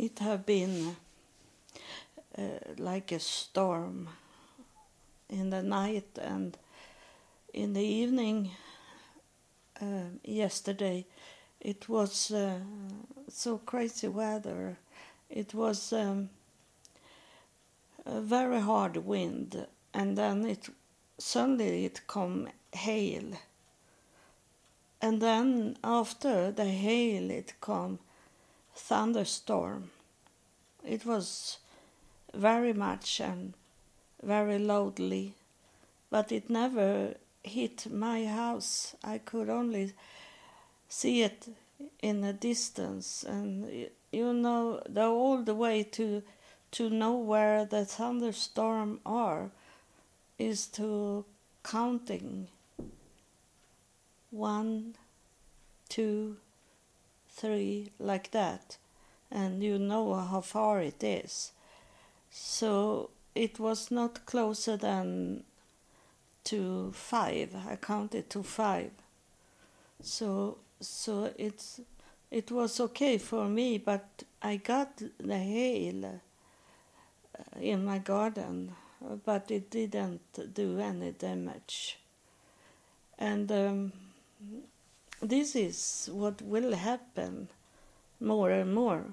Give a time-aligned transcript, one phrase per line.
[0.00, 0.96] it have been
[2.38, 2.42] uh,
[2.78, 4.08] like a storm
[5.28, 6.56] in the night and
[7.52, 8.50] in the evening
[9.82, 11.04] uh, yesterday.
[11.60, 12.60] It was uh,
[13.28, 14.78] so crazy weather.
[15.28, 16.30] It was um,
[18.06, 20.70] a very hard wind and then it
[21.18, 23.38] suddenly it come hail.
[25.02, 27.98] And then after the hail it come
[28.74, 29.90] thunderstorm.
[30.86, 31.58] It was
[32.34, 33.54] very much and
[34.22, 35.34] very loudly
[36.10, 38.94] but it never hit my house.
[39.02, 39.94] I could only
[40.88, 41.48] see it
[42.02, 43.24] in a distance.
[43.24, 46.22] And you know the all the way to
[46.72, 49.50] to know where the thunderstorm are
[50.38, 51.24] is to
[51.64, 52.48] counting.
[54.30, 54.94] One
[55.88, 56.36] two
[57.32, 58.76] three like that
[59.30, 61.52] and you know how far it is
[62.30, 65.42] so it was not closer than
[66.44, 68.90] to five i counted to five
[70.02, 71.80] so so it's
[72.30, 76.20] it was okay for me but i got the hail
[77.60, 78.72] in my garden,
[79.24, 81.98] but it didn't do any damage.
[83.18, 83.92] And um,
[85.20, 87.48] this is what will happen
[88.20, 89.04] more and more.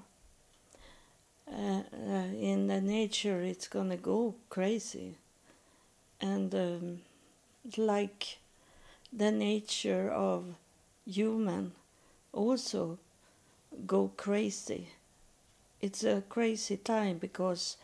[1.50, 5.14] Uh, uh, in the nature, it's gonna go crazy,
[6.20, 7.00] and um,
[7.76, 8.38] like
[9.12, 10.44] the nature of
[11.06, 11.72] human
[12.32, 12.98] also
[13.86, 14.88] go crazy.
[15.80, 17.76] It's a crazy time because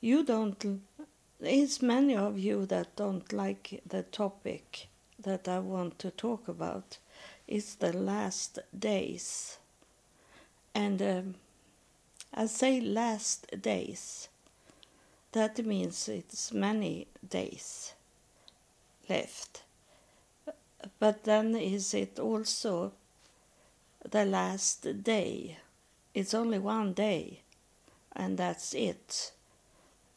[0.00, 0.82] you don't
[1.40, 6.98] it's many of you that don't like the topic that I want to talk about.
[7.46, 9.58] It's the last days.
[10.74, 11.34] And um,
[12.32, 14.28] I say last days.
[15.32, 17.92] That means it's many days
[19.08, 19.62] left.
[20.98, 22.92] But then is it also
[24.08, 25.58] the last day?
[26.14, 27.40] It's only one day,
[28.14, 29.32] and that's it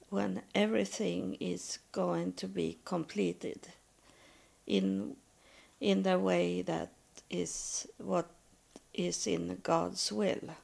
[0.10, 3.70] when everything is going to be completed
[4.66, 5.16] in
[5.80, 6.90] in the way that
[7.30, 8.28] is what
[8.94, 10.56] is in God's will.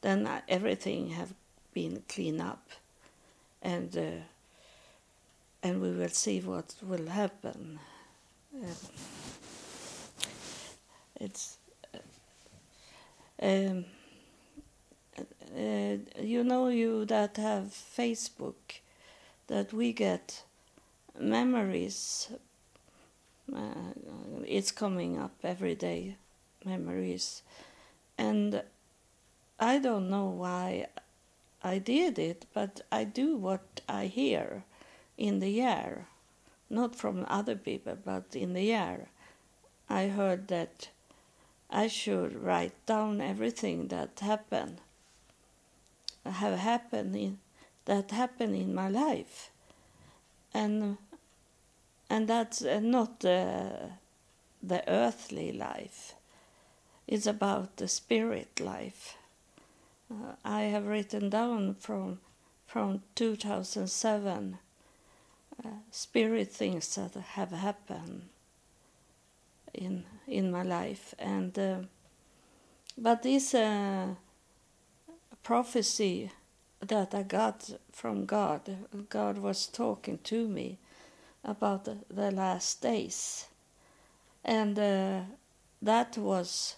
[0.00, 1.32] Then everything have
[1.72, 2.68] been cleaned up
[3.62, 4.22] and uh,
[5.62, 7.78] and we will see what will happen.
[8.54, 8.66] Uh,
[11.20, 11.56] it's
[13.42, 13.84] um,
[15.18, 18.80] uh, you know you that have Facebook
[19.46, 20.42] that we get
[21.18, 22.28] memories
[23.52, 23.92] uh,
[24.46, 26.16] it's coming up every day
[26.64, 27.42] memories.
[28.16, 28.62] And
[29.58, 30.86] I don't know why
[31.62, 34.64] I did it but I do what I hear
[35.16, 36.06] in the air.
[36.70, 39.08] Not from other people but in the air.
[39.88, 40.88] I heard that
[41.70, 44.78] I should write down everything that happened
[46.32, 47.38] have happened in,
[47.84, 49.50] that happened in my life.
[50.52, 50.96] And
[52.10, 53.88] and that's uh, not uh,
[54.62, 56.14] the earthly life.
[57.06, 59.16] It's about the spirit life.
[60.10, 62.18] Uh, i have written down from
[62.66, 64.58] from 2007
[65.64, 68.22] uh, spirit things that have happened
[69.72, 71.14] in in my life.
[71.18, 71.78] And uh,
[72.96, 74.14] but this uh,
[75.42, 76.30] prophecy
[76.80, 78.62] that I got from God.
[79.08, 80.78] God was talking to me
[81.44, 83.46] about the, last days.
[84.44, 85.20] And uh,
[85.82, 86.76] that was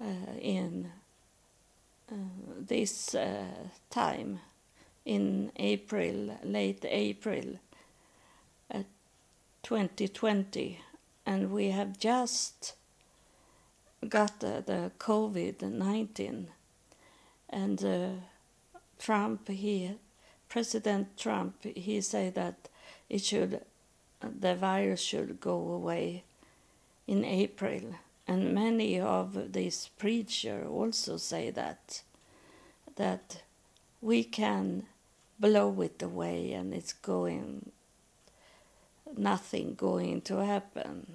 [0.00, 0.04] uh,
[0.40, 0.90] in
[2.10, 2.14] uh,
[2.58, 3.44] this uh,
[3.90, 4.40] time,
[5.04, 7.58] in April, late April
[9.62, 10.80] 2020.
[11.24, 12.74] And we have just
[14.08, 16.48] got the, the COVID 19
[17.50, 18.08] and uh,
[18.98, 19.92] Trump, he,
[20.48, 22.68] President Trump, he said that
[23.08, 23.60] it should,
[24.20, 26.24] the virus should go away
[27.06, 27.80] in April,
[28.26, 32.02] and many of these preachers also say that,
[32.96, 33.42] that
[34.00, 34.84] we can
[35.38, 37.70] blow it away and it's going,
[39.16, 41.06] nothing going to happen.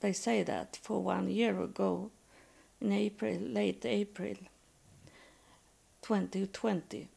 [0.00, 2.10] They say that for one year ago,
[2.80, 4.36] in April, late April.
[6.02, 7.08] 2020.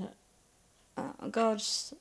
[0.97, 1.93] uh, God's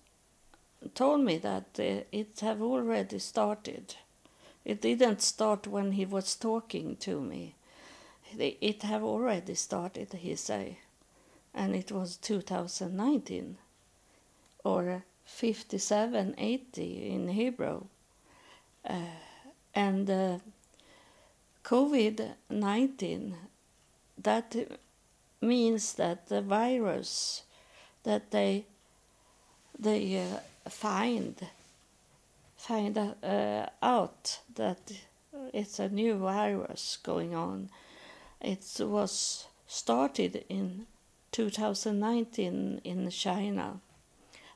[0.95, 3.97] told me that uh, it have already started.
[4.65, 7.55] It didn't start when he was talking to me.
[8.39, 10.79] It have already started, he say,
[11.55, 13.57] and it was 2019
[14.65, 17.85] or 5780 in Hebrew.
[19.77, 20.39] And uh,
[21.65, 23.37] COVID 19,
[24.23, 24.57] that
[25.41, 27.43] means that the virus
[28.05, 28.65] that they
[29.79, 31.35] they uh, find
[32.57, 34.93] find uh, out that
[35.53, 37.69] it's a new virus going on.
[38.41, 40.87] It was started in
[41.33, 43.81] 2019 in China.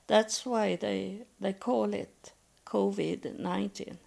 [0.06, 2.32] That's why they they call it
[2.64, 3.40] COVID-19.
[3.40, 3.98] 19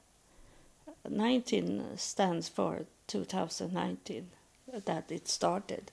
[1.98, 4.30] stands for 2019
[4.86, 5.92] that it started.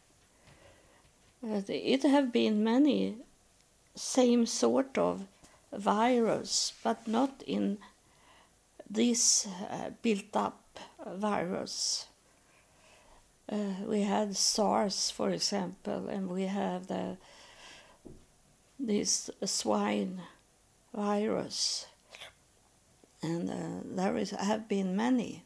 [1.43, 3.17] It have been many
[3.95, 5.27] same sort of
[5.73, 7.79] virus, but not in
[8.89, 10.61] this uh, built up
[11.07, 12.07] virus.
[13.51, 17.17] Uh, we had SARS, for example, and we have the
[18.79, 20.21] this swine
[20.95, 21.87] virus,
[23.23, 25.43] and uh, there is have been many.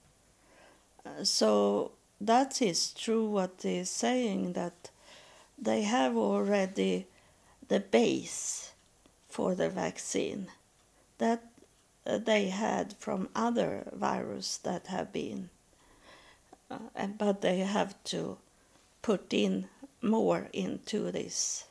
[1.04, 3.24] Uh, so that is true.
[3.28, 4.90] What is saying that
[5.58, 7.06] they have already
[7.68, 8.72] the base
[9.28, 10.48] for the vaccine
[11.18, 11.42] that
[12.06, 15.48] uh, they had from other virus that have been
[16.70, 18.36] uh, but they have to
[19.02, 19.66] put in
[20.02, 21.64] more into this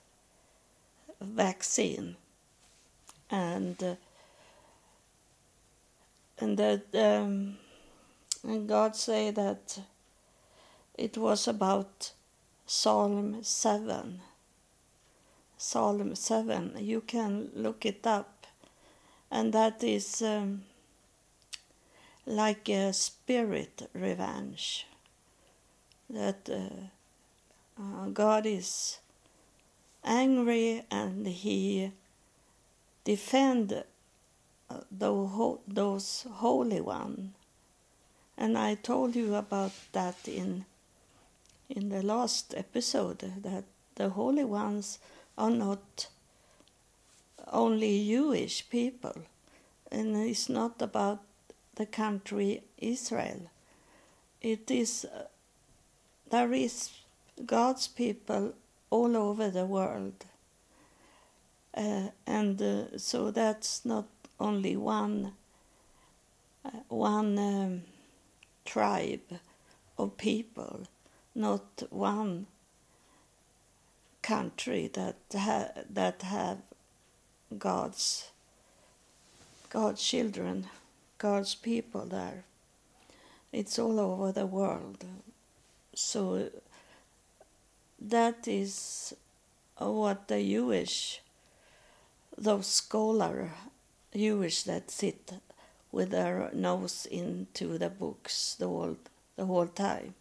[1.22, 2.16] vaccine
[3.30, 3.98] and
[6.44, 7.58] and that um,
[8.44, 9.80] and God say that
[10.98, 12.12] it was about
[12.66, 14.20] Psalm 7
[15.66, 16.74] Psalm 7.
[16.78, 18.48] You can look it up.
[19.32, 20.64] And that is um,
[22.26, 24.86] like a spirit revenge.
[26.10, 29.00] That uh, uh, God is
[30.04, 31.92] angry and he
[33.06, 33.86] defend
[35.00, 37.34] uh, those holy one.
[38.38, 40.66] And I told you about that in
[41.70, 43.64] in the last episode that
[43.96, 45.00] the holy ones
[45.38, 46.08] are not
[47.52, 49.16] only Jewish people,
[49.92, 51.20] and it's not about
[51.76, 53.50] the country Israel.
[54.42, 55.06] It is
[56.30, 56.92] there is
[57.46, 58.54] God's people
[58.90, 60.26] all over the world,
[61.76, 64.06] uh, and uh, so that's not
[64.40, 65.34] only one
[66.66, 67.82] uh, one um,
[68.66, 69.40] tribe
[69.98, 70.88] of people,
[71.36, 72.48] not one
[74.22, 76.60] country that ha- that have
[77.58, 78.32] God's
[79.70, 80.68] God's children,
[81.18, 82.44] God's people there.
[83.52, 85.06] It's all over the world.
[85.96, 86.50] So
[88.00, 89.14] that is
[89.78, 91.22] what the Jewish,
[92.38, 93.52] those scholar
[94.16, 95.34] Jewish that sit
[95.92, 98.98] with their nose into the books the whole
[99.36, 100.14] the whole time,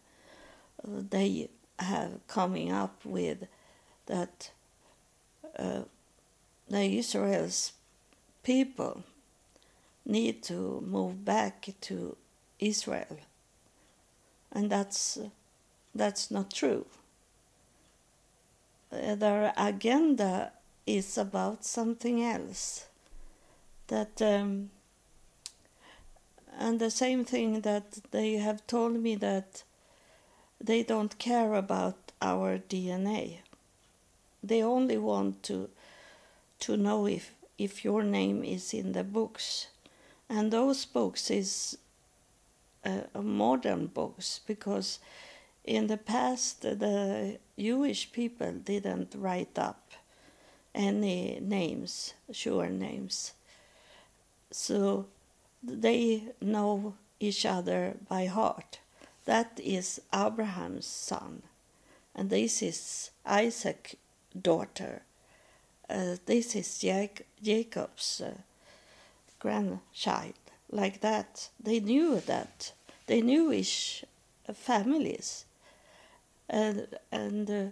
[0.83, 3.47] they have coming up with
[4.07, 4.51] that
[5.57, 5.81] uh,
[6.69, 7.73] the Israel's
[8.43, 9.03] people
[10.05, 12.17] need to move back to
[12.59, 13.17] Israel,
[14.51, 15.19] and that's
[15.95, 16.85] that's not true.
[18.91, 20.51] Uh, their agenda
[20.85, 22.85] is about something else.
[23.93, 24.69] That um,
[26.65, 29.63] and the same thing that they have told me that
[30.69, 33.39] they don't care about our DNA
[34.43, 35.69] they only want to
[36.59, 39.67] to know if if your name is in the books
[40.29, 41.77] and those books is
[42.85, 44.99] uh, modern books because
[45.63, 49.79] in the past the Jewish people didn't write up
[50.75, 53.33] any names, sure names.
[54.53, 55.07] So
[55.63, 58.77] they know each other by heart.
[59.25, 61.41] That is Abraham's son,
[62.13, 63.95] and this is Isaac's
[64.39, 65.01] daughter.
[65.89, 66.77] Uh, this is
[67.41, 68.33] Jacob's uh,
[69.39, 70.33] grandchild.
[70.69, 72.73] Like that, they knew that
[73.07, 74.05] they knew each
[74.53, 75.45] families,
[76.47, 77.65] and and uh,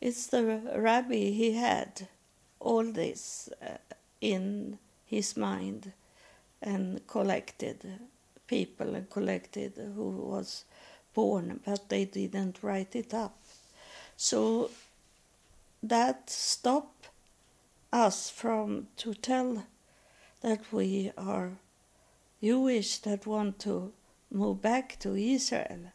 [0.00, 2.06] it's the rabbi he had
[2.60, 3.78] all this uh,
[4.20, 5.92] in his mind
[6.62, 7.78] and collected
[8.46, 10.64] people and collected who was
[11.14, 13.36] born, but they didn't write it up.
[14.16, 14.70] So
[15.82, 17.08] that stopped
[17.92, 19.64] us from to tell
[20.40, 21.50] that we are
[22.42, 23.92] Jewish that want to
[24.30, 25.92] move back to Israel.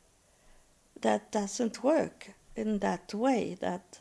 [1.01, 3.99] That doesn't work in that way that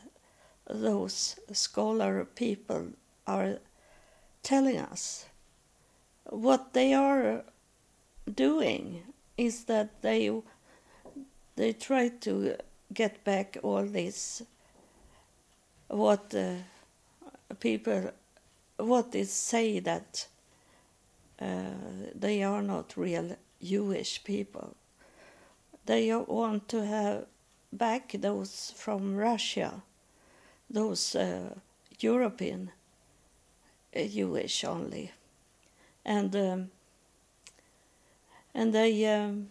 [0.69, 2.87] those scholar people
[3.25, 3.59] are
[4.43, 5.26] telling us.
[6.29, 7.43] What they are
[8.33, 9.03] doing
[9.37, 10.31] is that they
[11.55, 12.55] they try to
[12.93, 14.43] get back all this
[15.87, 16.55] what uh,
[17.59, 18.11] people
[18.77, 20.27] what is say that
[21.41, 21.71] uh,
[22.15, 24.75] they are not real Jewish people.
[25.85, 27.25] They want to have
[27.71, 29.81] back those from Russia,
[30.69, 31.55] those uh,
[31.99, 32.71] European
[33.95, 35.11] uh, Jewish only,
[36.07, 36.71] and um,
[38.55, 39.49] and they um,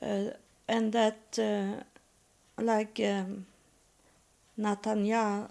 [0.00, 0.30] uh,
[0.68, 1.82] and that uh,
[2.62, 3.46] like um,
[4.56, 5.50] the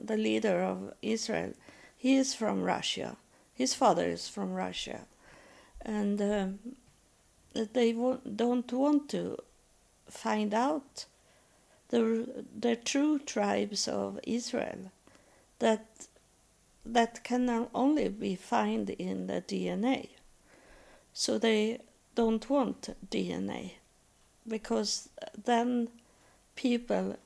[0.00, 1.52] the leader of Israel,
[1.96, 3.16] he is from Russia.
[3.54, 5.00] His father is from Russia,
[5.80, 6.58] and um,
[7.54, 9.38] they don't want to
[10.10, 11.06] find out
[11.88, 14.92] the the true tribes of Israel
[15.58, 15.86] that
[16.92, 20.08] that can only be found in the DNA.
[21.12, 21.80] So they
[22.14, 23.72] don't want DNA
[24.48, 25.08] because
[25.44, 25.88] then
[26.54, 27.16] people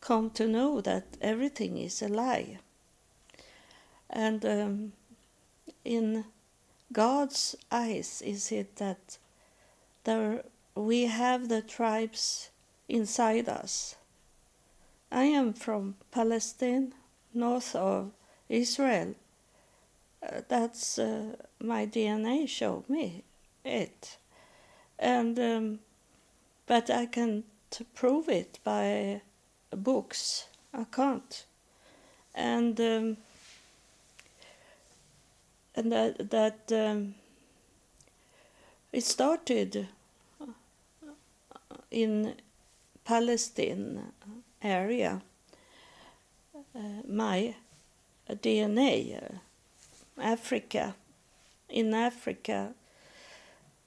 [0.00, 2.58] come to know that everything is a lie.
[4.10, 4.92] And um,
[5.84, 6.24] in
[6.92, 9.18] God's eyes, is it that
[10.04, 10.42] there
[10.74, 12.50] we have the tribes
[12.88, 13.96] inside us?
[15.10, 16.94] I am from Palestine,
[17.34, 18.12] north of
[18.48, 19.14] Israel.
[20.22, 23.22] Uh, that's uh, my DNA showed me
[23.64, 24.16] it,
[24.98, 25.78] and um,
[26.66, 27.44] but I can't
[27.94, 29.20] prove it by
[29.70, 30.48] books.
[30.74, 31.44] I can't,
[32.34, 33.16] and um,
[35.76, 37.14] and that that um,
[38.92, 39.86] it started
[41.90, 42.34] in
[43.04, 44.12] Palestine
[44.62, 45.22] area.
[46.74, 47.54] Uh, my
[48.34, 49.38] DNA, uh,
[50.20, 50.94] Africa,
[51.68, 52.74] in Africa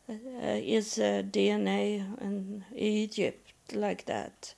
[0.10, 4.54] uh, is uh, DNA in Egypt like that,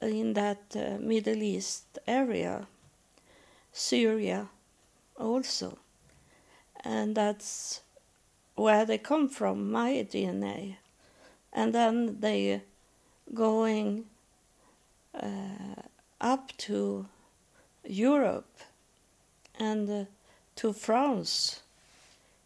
[0.00, 2.66] in that uh, Middle East area,
[3.72, 4.48] Syria
[5.16, 5.78] also,
[6.84, 7.80] and that's
[8.54, 10.76] where they come from, my DNA,
[11.52, 12.62] and then they
[13.34, 14.04] going
[15.14, 15.82] uh,
[16.20, 17.06] up to
[17.84, 18.46] Europe
[19.58, 20.04] and uh,
[20.56, 21.60] to France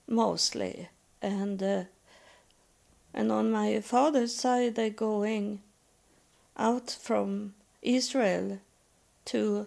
[0.09, 0.89] mostly.
[1.21, 1.85] And uh,
[3.15, 5.61] and on my father's side they're going
[6.57, 8.59] out from Israel
[9.27, 9.67] to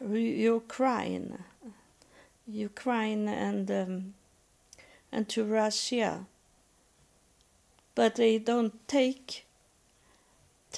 [0.00, 1.38] Ukraine.
[2.46, 4.14] Ukraine and um,
[5.12, 6.26] and to Russia.
[7.94, 9.44] But they don't take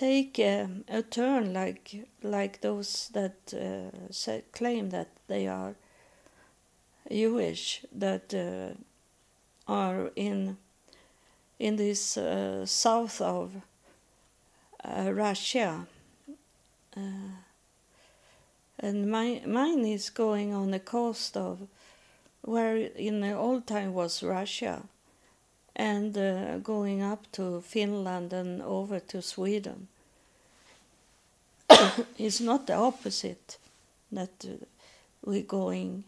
[0.00, 5.74] take a turn like like those that uh, say, claim that they are
[7.10, 8.72] Jewish that uh,
[9.70, 10.56] are in
[11.58, 13.52] in this uh, south of
[14.82, 15.86] uh, Russia.
[16.96, 17.36] Uh,
[18.78, 21.68] and my, mine is going on the coast of
[22.40, 24.82] where in the old time was Russia
[25.76, 29.88] and uh, going up to Finland and over to Sweden.
[32.18, 33.58] it's not the opposite
[34.12, 34.64] that uh,
[35.24, 36.04] we're going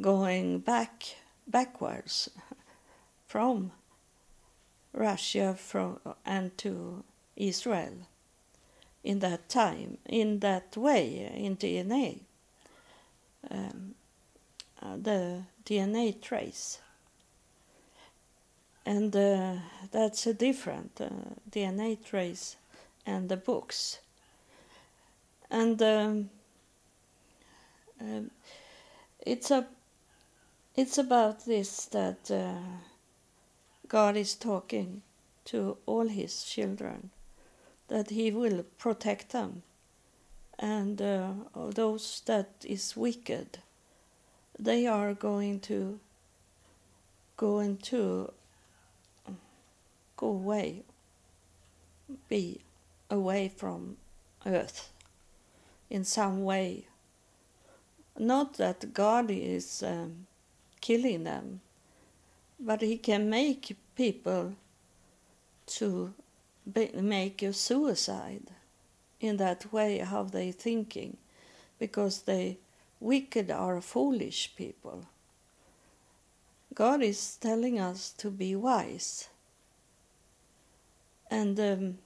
[0.00, 2.30] going back backwards
[3.26, 3.72] from
[4.92, 7.04] Russia from and to
[7.36, 8.06] Israel
[9.04, 12.20] in that time in that way in DNA
[13.50, 13.94] um,
[14.82, 16.78] uh, the DNA trace.
[18.86, 19.54] And uh,
[19.90, 21.08] that's a different uh,
[21.50, 22.56] DNA trace
[23.06, 23.98] and the books.
[25.50, 26.30] And um,
[28.00, 28.30] um,
[29.26, 29.66] it's a
[30.76, 32.54] it's about this that uh,
[33.88, 35.02] God is talking
[35.46, 37.10] to all His children,
[37.88, 39.62] that He will protect them,
[40.58, 43.58] and uh, those that is wicked,
[44.58, 45.98] they are going to
[47.36, 48.32] go into
[50.20, 50.82] go away,
[52.28, 52.60] be
[53.10, 53.96] away from
[54.44, 54.90] earth
[55.88, 56.84] in some way.
[58.18, 60.26] Not that God is um,
[60.82, 61.60] killing them,
[62.58, 64.52] but He can make people
[65.78, 66.12] to
[66.70, 68.48] be, make a suicide
[69.20, 71.16] in that way how they thinking
[71.78, 72.58] because they
[73.00, 75.06] wicked are foolish people
[76.74, 79.29] god is telling us to be wise
[81.30, 81.98] and um,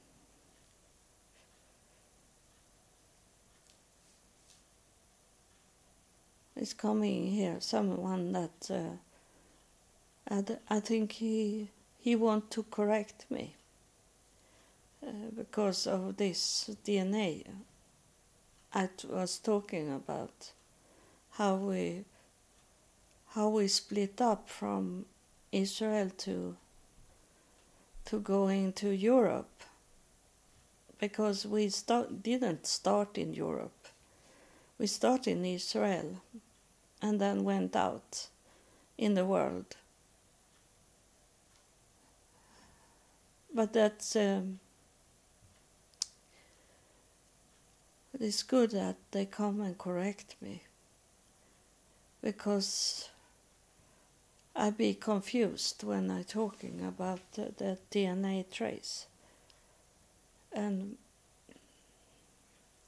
[6.56, 8.96] is coming here someone that uh,
[10.28, 10.44] I,
[10.76, 11.68] I think he
[12.00, 13.54] he want to correct me
[15.06, 17.44] uh, because of this DNA
[18.74, 20.52] I was talking about
[21.32, 22.04] how we
[23.34, 25.06] how we split up from
[25.52, 26.56] Israel to
[28.06, 29.50] to going to Europe
[31.00, 33.84] because we start, didn't start in Europe
[34.78, 36.20] we started in Israel
[37.00, 38.26] and then went out
[38.98, 39.76] in the world.
[43.54, 44.58] But that's um,
[48.18, 50.62] it's good that they come and correct me
[52.20, 53.10] because
[54.56, 59.06] I be confused when I talking about the, the DNA trace
[60.54, 60.96] and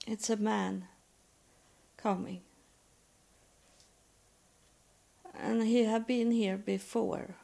[0.06, 0.86] it's a man
[1.96, 2.40] coming.
[5.38, 7.34] And he had been here before.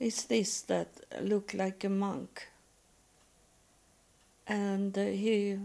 [0.00, 0.88] It's this that
[1.20, 2.48] looked like a monk.
[4.46, 5.58] And uh, he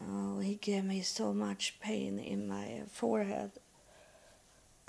[0.00, 3.52] oh, he gave me so much pain in my forehead.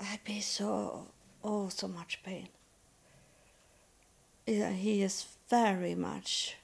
[0.00, 1.06] I be so
[1.42, 2.48] oh so much pain.
[4.46, 6.56] Yeah, he is very much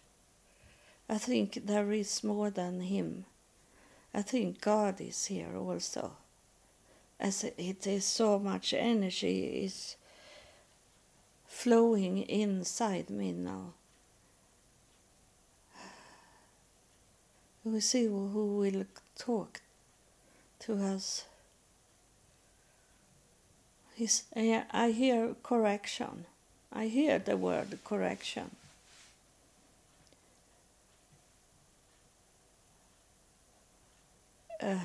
[1.12, 3.26] I think there is more than him.
[4.14, 6.12] I think God is here also.
[7.20, 9.96] As it is so much energy is
[11.46, 13.74] flowing inside me now.
[17.62, 19.60] We see who will talk
[20.60, 21.26] to us.
[23.94, 26.24] He's, I hear correction.
[26.72, 28.50] I hear the word correction.
[34.62, 34.78] uh,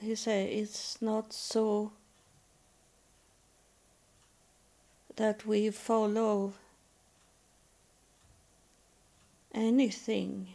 [0.00, 1.92] he say it's not so
[5.16, 6.52] that we follow
[9.54, 10.48] anything.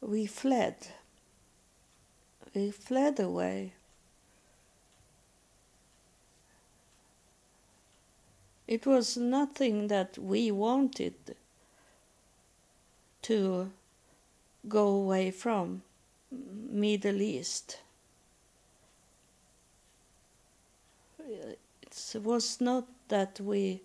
[0.00, 0.76] We fled.
[2.54, 3.72] We fled away.
[8.68, 11.14] It was nothing that we wanted
[13.22, 13.70] to
[14.68, 15.80] go away from
[16.30, 17.78] Middle East.
[21.18, 23.80] It was not that we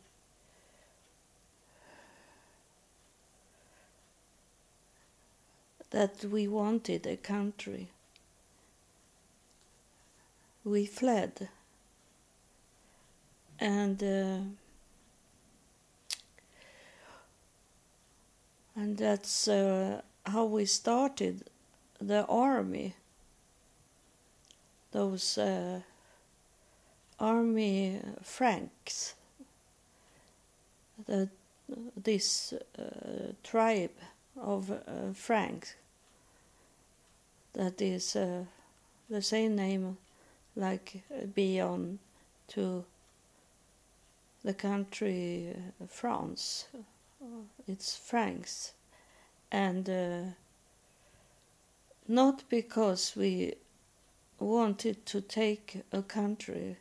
[5.91, 7.87] that we wanted a country.
[10.65, 11.47] We fled.
[13.59, 14.62] And uh,
[18.75, 21.43] and that's uh, how we started
[22.01, 22.95] the army,
[24.91, 25.79] those uh,
[27.19, 29.15] army Franks,
[31.05, 31.29] the,
[31.95, 33.91] this uh, tribe
[34.41, 35.75] of uh, Franks.
[37.53, 38.45] That is uh,
[39.09, 39.97] the same name
[40.55, 41.03] like
[41.35, 41.99] beyond
[42.49, 42.83] to
[44.43, 46.65] the country uh, France.
[47.67, 48.73] It's Franks
[49.51, 50.21] and uh,
[52.07, 53.53] not because we
[54.39, 56.77] wanted to take a country,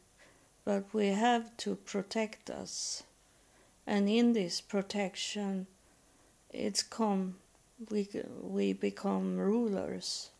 [0.65, 3.03] but we have to protect us.
[3.87, 5.67] And in this protection,
[6.51, 7.37] it's come
[7.91, 8.09] we
[8.41, 10.31] we become rulers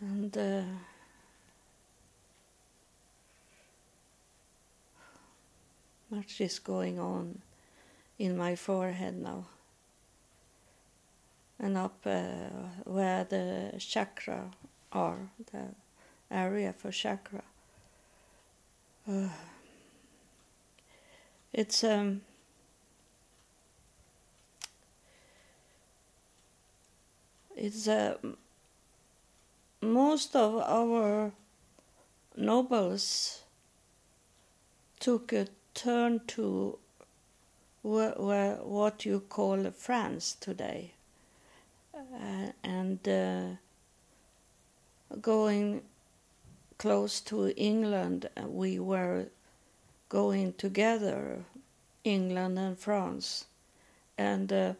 [0.00, 0.62] and uh,
[6.14, 7.40] much is going on
[8.18, 9.44] in my forehead now.
[11.58, 12.50] And up uh,
[12.84, 14.50] where the chakra
[14.92, 15.18] are
[15.52, 15.66] the
[16.30, 17.42] area for chakra.
[19.08, 19.28] Uh,
[21.52, 22.22] it's um
[27.56, 28.16] it's uh,
[29.80, 31.32] most of our
[32.36, 33.42] nobles
[34.98, 36.78] took a turn to
[37.82, 40.92] wh- wh- what you call France today,
[41.94, 43.46] uh, and uh,
[45.20, 45.82] going
[46.78, 49.26] close to England, uh, we were
[50.08, 51.44] going together,
[52.04, 53.44] England and France,
[54.16, 54.72] and uh,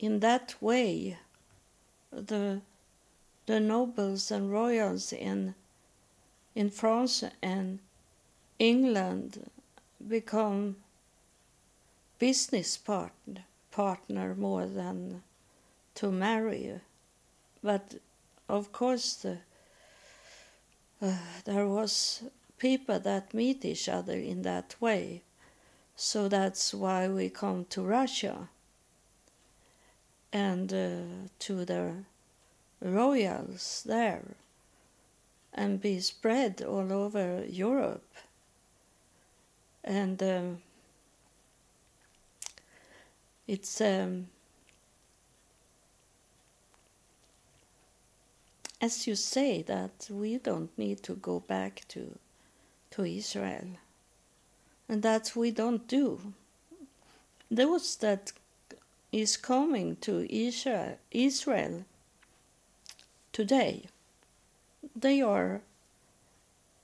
[0.00, 1.18] in that way,
[2.12, 2.60] the
[3.46, 5.54] the nobles and royals in
[6.54, 7.78] in France and
[8.58, 9.50] England
[10.08, 10.76] become
[12.18, 15.22] business partner partner more than
[15.94, 16.80] to marry.
[17.62, 17.94] But
[18.48, 19.38] of course, the,
[21.00, 22.24] uh, there was
[22.58, 25.22] people that meet each other in that way.
[25.94, 28.48] So that's why we come to Russia
[30.32, 32.04] and uh, to the
[32.80, 34.22] royals there
[35.54, 38.14] and be spread all over Europe.
[39.84, 40.58] And um,
[43.46, 44.26] it's um,
[48.80, 52.18] as you say that we don't need to go back to
[52.90, 53.66] to Israel,
[54.88, 56.20] and that we don't do.
[57.50, 58.32] Those that
[59.12, 61.84] is coming to Israel, Israel
[63.32, 63.84] today,
[64.94, 65.60] they are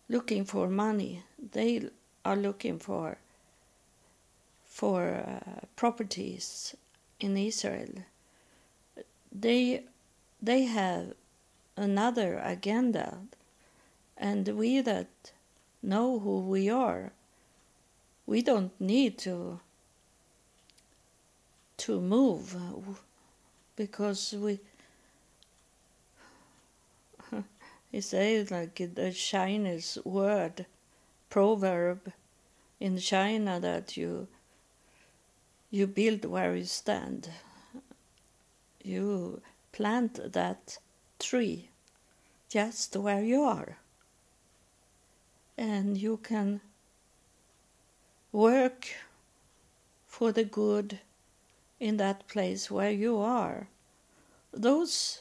[0.08, 1.22] looking for money.
[1.52, 1.90] They
[2.24, 3.18] are looking for
[4.66, 6.74] for uh, properties
[7.20, 8.04] in Israel.
[9.32, 9.84] They
[10.42, 11.14] they have
[11.76, 13.18] another agenda,
[14.16, 15.08] and we that
[15.82, 17.12] know who we are,
[18.26, 19.60] we don't need to
[21.76, 22.56] to move
[23.76, 24.60] because we
[27.92, 30.66] he says like the Chinese word
[31.34, 32.12] proverb
[32.78, 34.28] in China that you
[35.68, 37.28] you build where you stand
[38.84, 39.40] you
[39.72, 40.78] plant that
[41.18, 41.68] tree
[42.48, 43.78] just where you are
[45.58, 46.60] and you can
[48.30, 48.86] work
[50.06, 51.00] for the good
[51.80, 53.66] in that place where you are.
[54.52, 55.20] Those,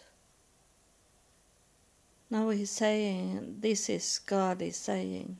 [2.29, 5.37] now he's saying, this is God is saying.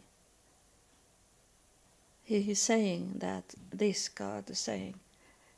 [2.26, 4.96] He is saying that this God is saying,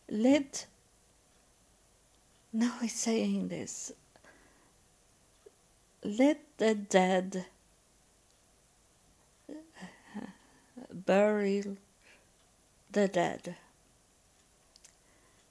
[0.10, 0.66] let,
[2.54, 3.92] now he's saying this,
[6.04, 7.46] let the dead
[10.94, 11.64] bury
[12.92, 13.56] the dead.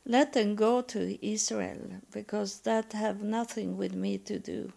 [0.07, 4.72] Let them go to Israel because that have nothing with me to do.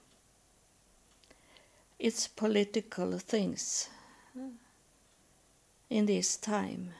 [1.99, 3.89] It's political things
[5.89, 6.93] in this time,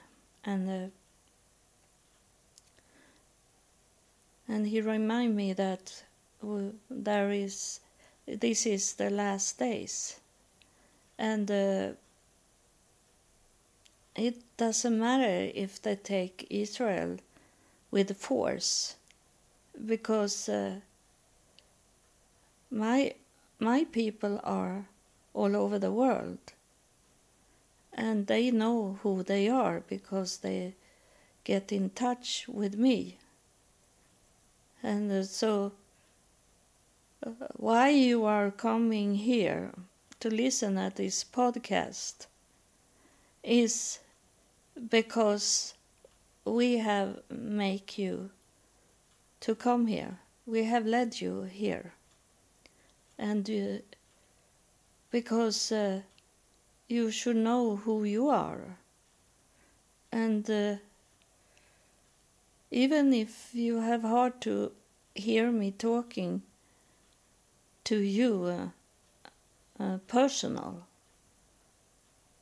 [0.43, 0.89] and uh,
[4.47, 6.04] and he remind me that
[6.43, 7.80] uh, there is
[8.28, 10.19] this is the last days,
[11.17, 11.50] and.
[11.52, 11.89] Uh,
[14.17, 17.17] it doesn't matter if they take Israel
[17.91, 18.95] with force
[19.86, 20.80] because uh,
[22.71, 23.13] my
[23.60, 24.86] my people are
[25.36, 26.39] all over the world
[27.97, 30.73] and they know who they are because they
[31.43, 33.17] get in touch with me
[34.83, 35.71] and uh, so
[37.25, 39.71] uh, why you are coming here
[40.19, 42.27] to listen at this podcast
[43.43, 43.99] is
[44.89, 45.73] because
[46.45, 48.29] we have make you
[49.39, 50.19] to come here.
[50.45, 51.93] We have led you here,
[53.17, 53.81] and uh,
[55.12, 56.01] because uh,
[56.88, 58.78] you should know who you are,
[60.12, 60.76] and uh,
[62.71, 64.71] even if you have hard to
[65.15, 66.41] hear me talking
[67.84, 68.43] to you
[69.80, 70.84] uh, uh, personal,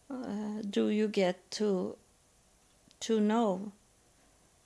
[0.09, 1.97] uh, do you get to
[2.99, 3.71] to know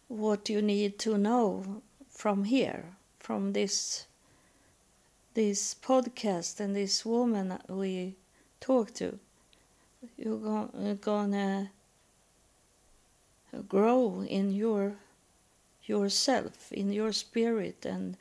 [0.07, 2.85] what you need to know from here,
[3.19, 4.05] from this
[5.35, 8.15] this podcast and this woman we
[8.59, 9.19] talk to.
[10.17, 11.71] You're gonna
[13.67, 14.93] grow in your
[15.85, 18.15] yourself, in your spirit, and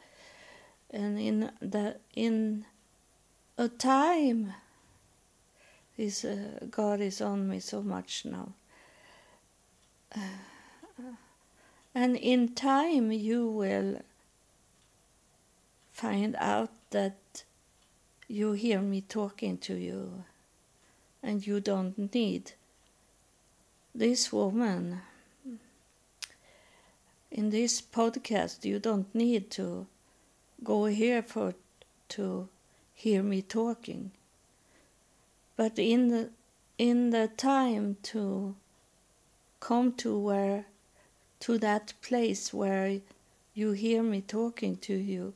[0.90, 2.64] and in the in
[3.56, 4.54] a time.
[5.96, 8.52] Is uh, God is on me so much now.
[10.14, 11.12] Uh,
[11.94, 14.00] and in time, you will
[15.92, 17.42] find out that
[18.28, 20.24] you hear me talking to you
[21.22, 22.52] and you don't need.
[23.94, 25.00] This woman
[27.30, 29.86] in this podcast you don't need to
[30.64, 31.54] go here for
[32.08, 32.48] to
[32.94, 34.10] hear me talking.
[35.56, 36.30] But in the
[36.78, 38.54] in the time to
[39.60, 40.66] come to where
[41.40, 43.00] to that place where
[43.54, 45.34] you hear me talking to you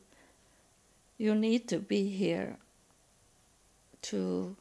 [1.17, 2.55] you need to be here
[4.01, 4.55] to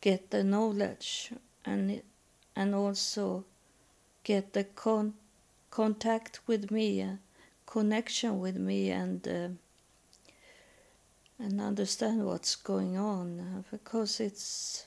[0.00, 1.30] get the knowledge
[1.64, 2.02] and
[2.56, 3.44] and also
[4.24, 5.14] get the con-
[5.70, 7.16] contact with me, uh,
[7.66, 9.48] connection with me, and uh,
[11.38, 14.86] and understand what's going on uh, because it's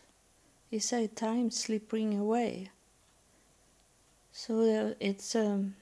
[0.72, 2.70] it's a time slipping away.
[4.34, 5.76] So uh, it's um,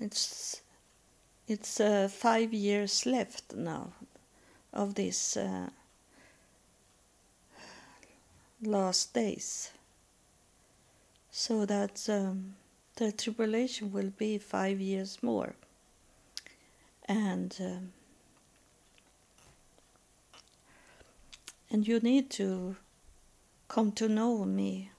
[0.00, 0.60] it's
[1.48, 3.92] it's uh, five years left now
[4.72, 5.70] of this uh,
[8.62, 9.70] last days.
[11.30, 12.54] So that um,
[12.96, 15.54] the tribulation will be five years more.
[17.08, 17.92] And um,
[21.70, 22.76] and you need to
[23.68, 24.90] come to know me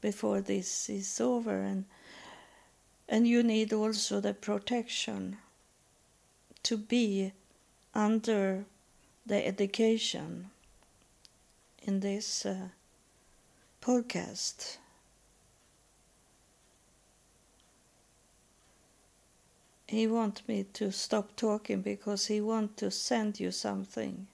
[0.00, 1.84] before this is over and
[3.08, 5.36] and you need also the protection
[6.62, 7.32] to be
[7.94, 8.64] under
[9.26, 10.50] the education
[11.84, 12.68] in this uh,
[13.80, 14.78] podcast.
[19.88, 24.26] He wants me to stop talking because he wants to send you something.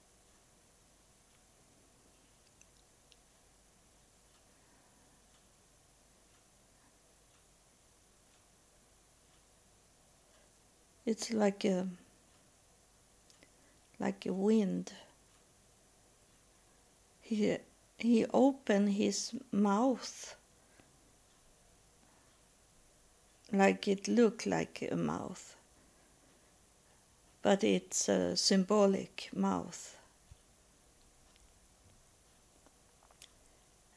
[11.04, 11.88] It's like a
[14.00, 14.92] like a wind.
[17.30, 17.58] He
[17.96, 20.34] he opened his mouth
[23.52, 25.54] like it looked like a mouth,
[27.40, 29.96] but it's a symbolic mouth.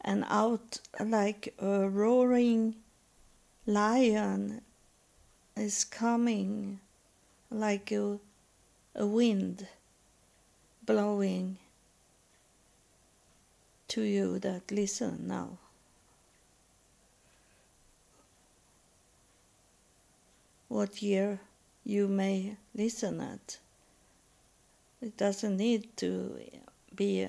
[0.01, 2.75] And out like a roaring
[3.65, 4.61] lion
[5.57, 6.81] is coming
[7.49, 8.19] like a,
[8.93, 9.65] a wind
[10.85, 11.57] blowing
[13.93, 15.59] to you that listen now.
[20.67, 21.39] What year
[21.85, 23.59] you may listen at.
[24.99, 26.39] It doesn't need to
[26.95, 27.27] be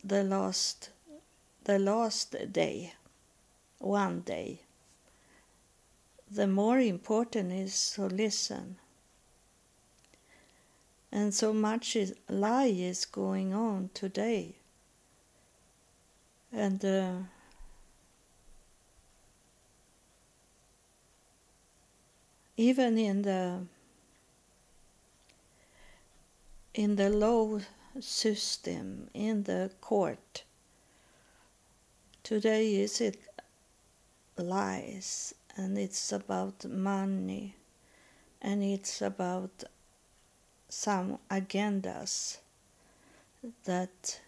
[0.03, 0.91] the last
[1.65, 2.93] the last day,
[3.79, 4.61] one day,
[6.31, 8.77] the more important is to listen.
[11.11, 14.57] And so much is, lie is going on today.
[16.53, 17.13] And uh,
[22.57, 23.61] even in the
[26.75, 27.61] in the law
[28.01, 30.43] system in the court.
[32.25, 33.21] Today is it
[34.37, 37.55] lies and it's about money
[38.43, 39.63] and it's about
[40.69, 42.39] some agendas
[43.65, 44.21] that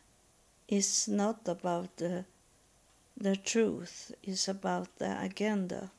[0.69, 2.25] is not about the
[3.19, 5.91] the truth is about the agenda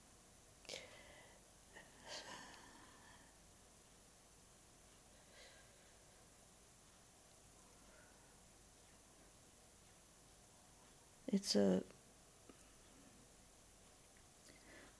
[11.37, 11.83] it's a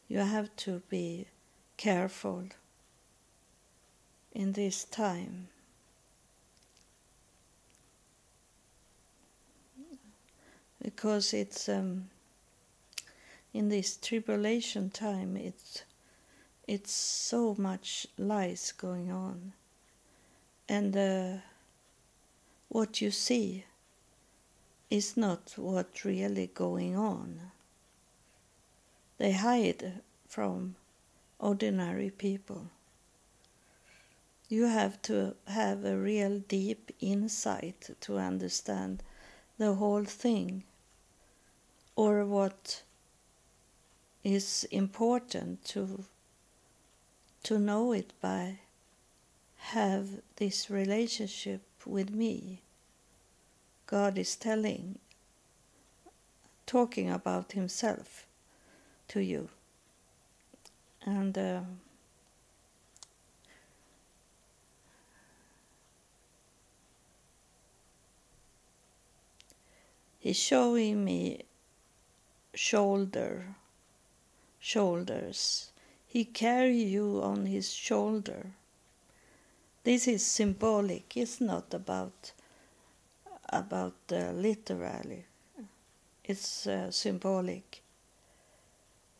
[0.08, 1.26] you have to be
[1.78, 2.44] careful
[4.34, 5.48] in this time.
[10.80, 12.06] Because it's um,
[13.52, 15.82] in this tribulation time, it's
[16.68, 19.54] it's so much lies going on,
[20.70, 21.38] and uh,
[22.70, 23.64] what you see
[24.90, 27.40] is not what really going on.
[29.18, 30.76] They hide from
[31.40, 32.68] ordinary people.
[34.50, 39.04] You have to have a real deep insight to understand
[39.58, 40.64] the whole thing
[41.96, 42.84] or what
[44.24, 46.06] is important to
[47.44, 48.60] to know it by.
[49.72, 52.62] Have this relationship with me
[53.88, 55.00] god is telling
[56.68, 58.28] talking about himself
[59.08, 59.50] to you.
[61.06, 61.62] And uh,
[70.20, 71.46] he's showing me
[72.54, 73.56] shoulder
[74.60, 75.70] shoulders.
[76.06, 78.48] He carry you on his shoulder.
[79.86, 81.16] This is symbolic.
[81.16, 82.34] It's not about
[83.50, 85.26] about uh, literally.
[86.24, 87.82] It's uh, symbolic.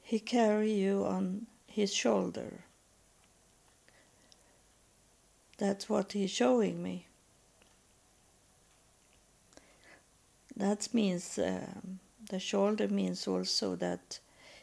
[0.04, 2.64] He carry you on his shoulder.
[5.58, 7.08] That's what he's showing me.
[10.56, 14.20] That means um, the shoulder means also that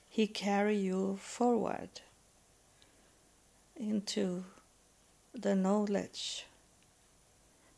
[0.08, 2.00] he carry you forward
[3.76, 4.44] into
[5.34, 6.46] the knowledge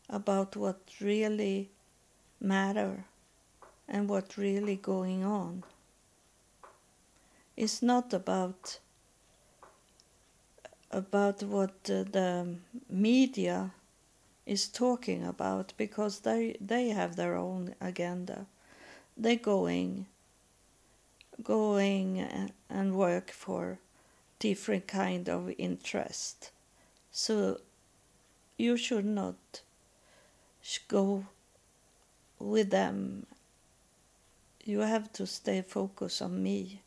[0.09, 1.69] about what really
[2.39, 3.05] matter
[3.87, 5.63] and what really going on
[7.55, 8.79] it's not about
[10.91, 12.55] about what the
[12.89, 13.71] media
[14.45, 18.45] is talking about because they they have their own agenda.
[19.17, 20.05] They're going
[21.43, 22.19] going
[22.69, 23.79] and work for
[24.39, 26.51] different kind of interest.
[27.11, 27.59] So
[28.57, 29.61] you should not
[30.87, 31.25] go
[32.49, 33.25] with them.
[34.63, 36.81] You have to stay focused on me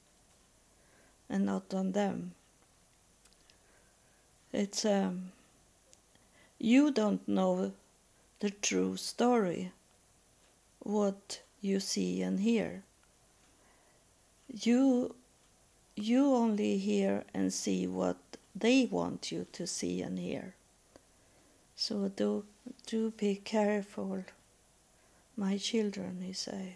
[1.28, 2.32] and not on them.
[4.52, 5.32] It's um
[6.62, 7.72] you don't know
[8.40, 9.72] the true story,
[10.80, 12.82] what you see and hear.
[14.46, 15.14] You,
[15.96, 18.18] you only hear and see what
[18.54, 20.54] they want you to see and hear.
[21.76, 22.44] So do,
[22.86, 24.24] do be careful,
[25.40, 26.74] my children, he say.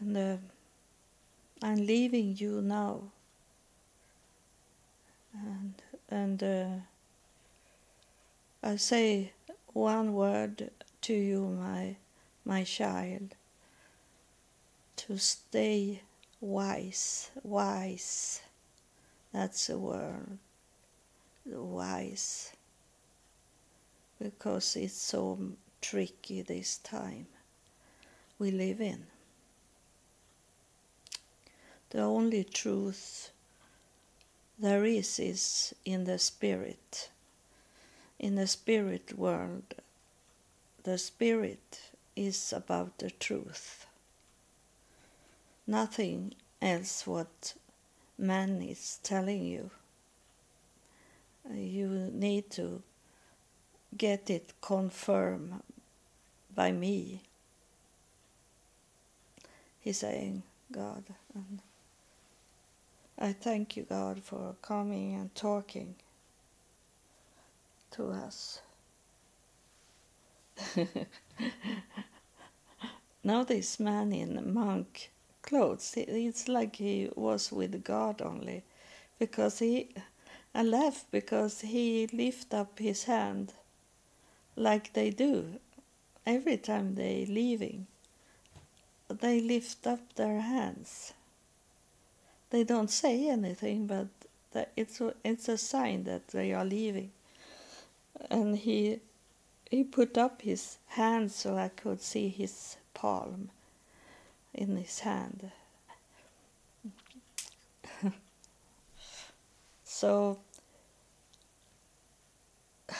[0.00, 0.36] And uh,
[1.62, 3.02] I'm leaving you now.
[5.34, 5.74] And,
[6.08, 6.66] and uh,
[8.62, 9.32] I say
[9.74, 10.70] one word
[11.02, 11.96] to you, my,
[12.46, 13.34] my child,
[14.96, 16.00] to stay
[16.40, 18.40] wise, wise.
[19.30, 20.38] That's the word,
[21.44, 22.52] wise,
[24.18, 25.38] because it's so
[25.90, 27.26] tricky this time
[28.38, 29.06] we live in.
[31.90, 33.30] The only truth
[34.58, 37.10] there is is in the spirit
[38.18, 39.74] in the spirit world,
[40.84, 43.86] the spirit is about the truth.
[45.66, 47.54] Nothing else what
[48.16, 49.70] man is telling you.
[51.52, 52.82] You need to
[53.96, 55.60] get it confirmed
[56.54, 57.22] by me.
[59.80, 61.60] He's saying, God, and
[63.18, 65.94] I thank you, God, for coming and talking
[67.92, 68.60] to us.
[73.24, 75.10] now this man in monk
[75.42, 78.62] clothes, it's like he was with God only,
[79.18, 79.94] because he,
[80.54, 83.52] I laugh because he lift up his hand,
[84.56, 85.60] like they do,
[86.26, 87.86] every time they leaving.
[89.08, 91.12] They lift up their hands.
[92.50, 94.08] They don't say anything, but
[94.76, 97.10] it's it's a sign that they are leaving
[98.30, 99.00] and he
[99.70, 103.48] he put up his hand so I could see his palm
[104.52, 105.50] in his hand.
[109.84, 110.38] so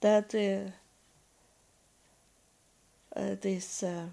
[0.00, 0.70] that uh,
[3.14, 4.10] this um,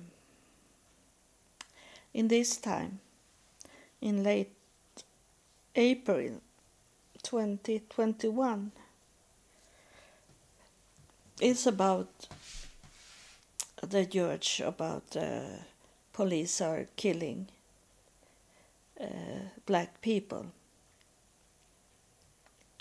[2.14, 3.00] in this time
[4.02, 4.52] in late
[5.76, 6.42] April
[7.24, 8.72] 2021
[11.40, 12.10] it's about
[13.82, 15.42] the judge about uh,
[16.14, 17.48] police are killing
[19.00, 20.46] uh, black people.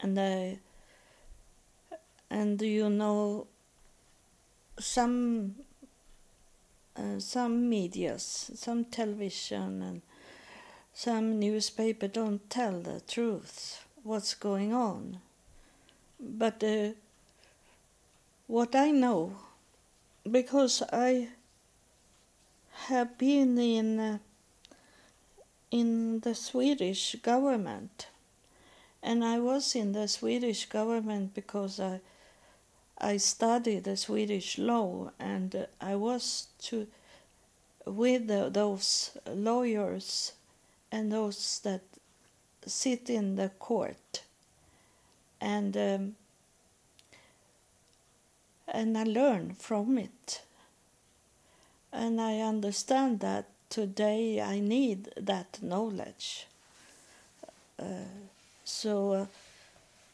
[0.03, 0.59] And I,
[2.31, 3.47] and you know,
[4.79, 5.55] some
[7.01, 10.03] uh, some medias, some television and
[10.95, 15.19] some newspaper don't tell the truth, what's going on.
[16.19, 16.91] But uh,
[18.47, 19.37] what I know,
[20.31, 21.29] because I
[22.89, 24.19] have been in uh,
[25.71, 28.09] in the Swedish government,
[29.03, 32.01] and I was in the Swedish government because I
[33.01, 36.87] I studied the Swedish law, and I was to
[37.87, 40.33] with those lawyers
[40.93, 41.81] and those that
[42.67, 44.23] sit in the court,
[45.41, 46.17] and um,
[48.69, 50.43] and I learn from it,
[51.93, 56.47] and I understand that today I need that knowledge.
[57.79, 58.05] Uh,
[58.65, 59.27] so uh,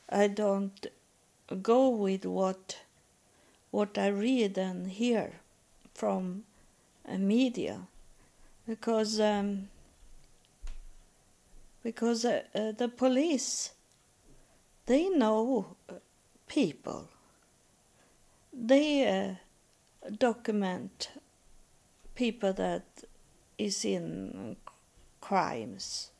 [0.09, 0.87] I don't
[1.55, 2.79] go with what
[3.71, 5.33] what I read and hear
[5.95, 6.45] from
[7.09, 7.81] uh, media.
[8.67, 9.69] Because um,
[11.83, 13.71] because uh, uh, the police
[14.87, 15.77] they know
[16.49, 17.09] people.
[18.53, 21.11] They uh, document
[22.15, 22.85] people that
[23.59, 24.57] is in
[25.21, 26.11] crimes.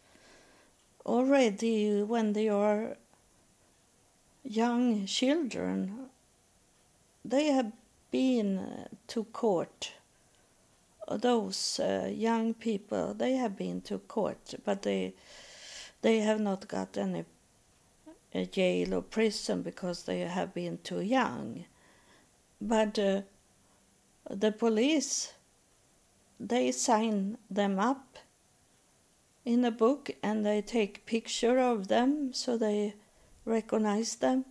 [1.05, 2.97] Already when they are
[4.49, 6.09] young children,
[7.25, 7.73] they have
[8.11, 9.93] been uh, to court.
[11.09, 15.15] Those uh, young people, they have been to court, but they
[16.03, 17.25] they have not got any
[18.35, 21.65] uh, jail or prison because they have been too young.
[22.61, 23.23] But uh,
[24.31, 25.33] the police,
[26.39, 28.19] they sign them up
[29.45, 32.95] in a book and they take picture of them so they
[33.47, 34.45] recognize them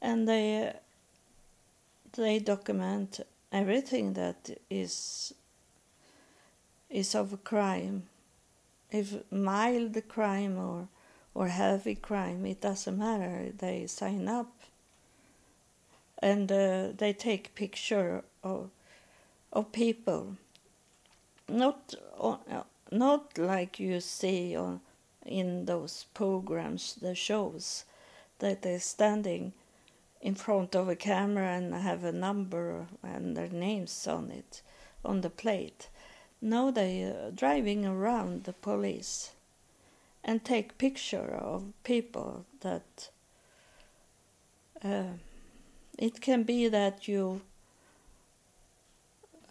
[0.00, 0.72] and they
[2.16, 3.20] they document
[3.52, 5.32] everything that is
[6.88, 8.04] is of a crime.
[8.90, 10.88] If mild crime or
[11.34, 13.52] or heavy crime it doesn't matter.
[13.56, 14.52] They sign up
[16.20, 18.70] and uh, they take picture of
[19.52, 20.36] of people.
[21.48, 21.94] Not
[22.90, 24.80] not like you see on
[25.30, 27.84] in those programs, the shows,
[28.40, 29.52] that they're standing
[30.20, 34.62] in front of a camera and have a number and their names on it,
[35.04, 35.88] on the plate.
[36.42, 39.30] Now they are driving around the police
[40.24, 43.08] and take picture of people that
[44.84, 45.14] uh,
[45.98, 47.42] it can be that you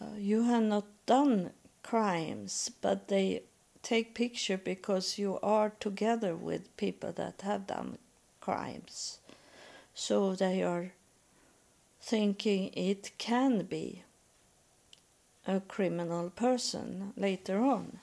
[0.01, 1.51] uh, you have not done
[1.83, 3.41] crimes, but they
[3.83, 7.97] take picture because you are together with people that have done
[8.41, 9.19] crimes.
[9.93, 10.91] So they are
[12.01, 14.03] thinking it can be
[15.47, 17.99] a criminal person later on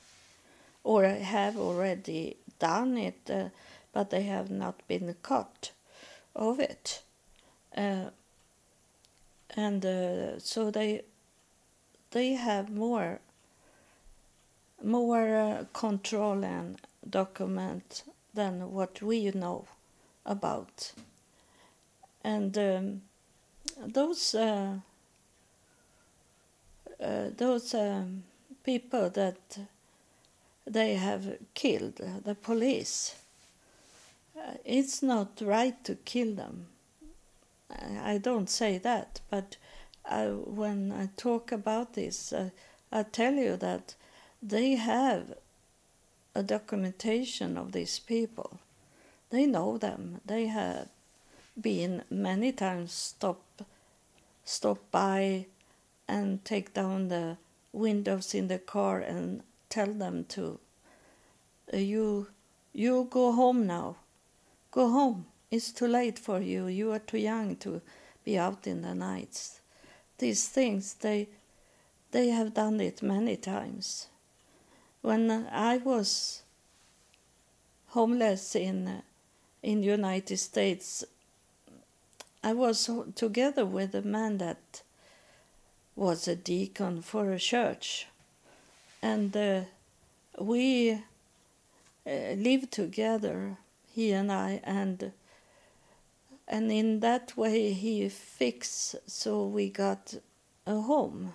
[0.84, 3.48] or have already done it uh,
[3.92, 5.70] but they have not been caught
[6.34, 7.02] of it
[7.76, 8.10] uh,
[9.56, 11.02] and uh, so they
[12.10, 13.20] they have more
[14.86, 19.66] more uh, control and document than what we know
[20.24, 20.92] about.
[22.24, 23.02] And um,
[23.78, 24.78] those uh,
[27.00, 28.22] uh, those um,
[28.64, 29.58] people that
[30.66, 33.14] they have killed, the police,
[34.38, 36.66] uh, it's not right to kill them.
[38.02, 39.56] I don't say that, but
[40.04, 42.50] I, when I talk about this, uh,
[42.92, 43.94] I tell you that
[44.42, 45.34] they have
[46.34, 48.60] a documentation of these people.
[49.30, 50.20] They know them.
[50.26, 50.88] They have
[51.60, 53.40] been many times stop
[54.44, 55.46] stop by
[56.06, 57.36] and take down the
[57.72, 60.60] windows in the car and tell them to
[61.72, 62.28] uh, you
[62.72, 63.96] you go home now.
[64.70, 65.26] Go home.
[65.50, 66.66] It's too late for you.
[66.66, 67.80] You are too young to
[68.24, 69.60] be out in the nights.
[70.18, 71.28] These things they
[72.12, 74.08] they have done it many times
[75.06, 76.42] when I was
[77.90, 79.02] homeless in
[79.62, 81.04] in the United States,
[82.42, 84.82] I was together with a man that
[85.94, 88.08] was a deacon for a church,
[89.00, 89.60] and uh,
[90.40, 93.58] we uh, lived together,
[93.94, 95.12] he and I, and
[96.48, 100.14] and in that way he fixed so we got
[100.66, 101.34] a home.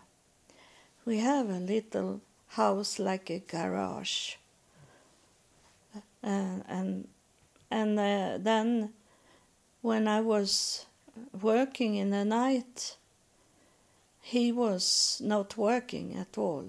[1.05, 2.19] We have a little
[2.51, 4.35] house like a garage.
[6.23, 7.07] Uh, and
[7.69, 8.89] and uh, then
[9.81, 10.85] when I was
[11.41, 12.97] working in the night,
[14.21, 16.65] he was not working at all.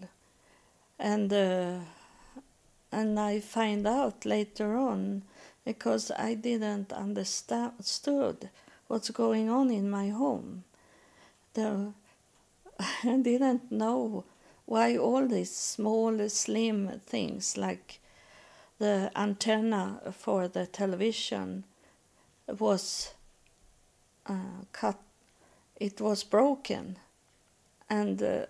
[0.99, 1.79] And uh,
[2.93, 5.23] and I find out later on
[5.65, 8.51] because I didn't understand understood
[8.87, 10.65] what's going on in my home.
[11.55, 11.93] The,
[12.79, 14.25] I didn't know
[14.67, 18.01] why all these small, slim things like
[18.79, 21.65] the antenna for the television
[22.59, 23.13] was
[24.27, 24.99] uh, cut,
[25.79, 26.97] it was broken,
[27.91, 28.47] and uh,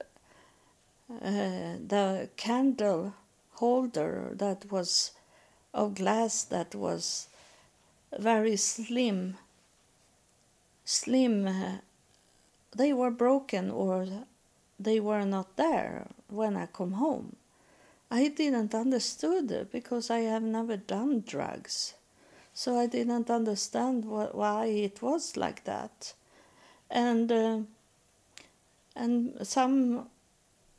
[1.20, 3.14] uh, the candle
[3.54, 5.12] holder that was
[5.74, 7.28] of glass that was
[8.18, 9.36] very slim
[10.84, 11.76] slim uh,
[12.76, 14.06] they were broken or
[14.78, 17.36] they were not there when I come home.
[18.10, 21.94] I didn't understood because I have never done drugs.
[22.54, 26.12] So I didn't understand what, why it was like that.
[26.90, 27.60] And uh,
[28.94, 30.08] and some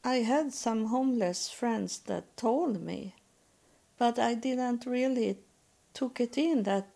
[0.03, 3.15] I had some homeless friends that told me,
[3.97, 5.37] but I didn't really
[5.93, 6.87] took it in that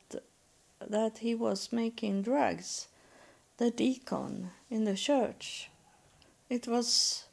[0.87, 2.87] that he was making drugs,
[3.57, 5.69] the deacon in the church.
[6.49, 7.25] It was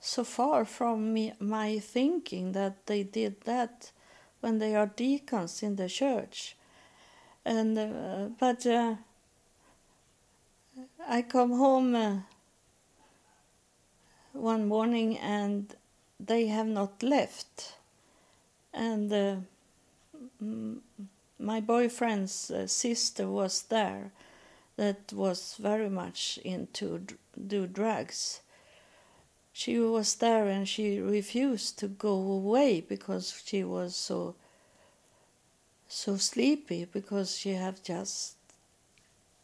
[0.00, 3.90] so far from me, my thinking that they did that
[4.40, 6.56] when they are deacons in the church.
[7.44, 8.96] And uh, but uh,
[11.08, 11.94] I come home.
[11.94, 12.16] Uh,
[14.34, 15.74] one morning and
[16.18, 17.74] they have not left.
[18.72, 19.36] And uh,
[21.38, 24.10] my boyfriend's uh, sister was there
[24.76, 27.06] that was very much into
[27.48, 28.40] do drugs.
[29.52, 34.34] She was there and she refused to go away because she was so
[35.88, 38.34] so sleepy because she had just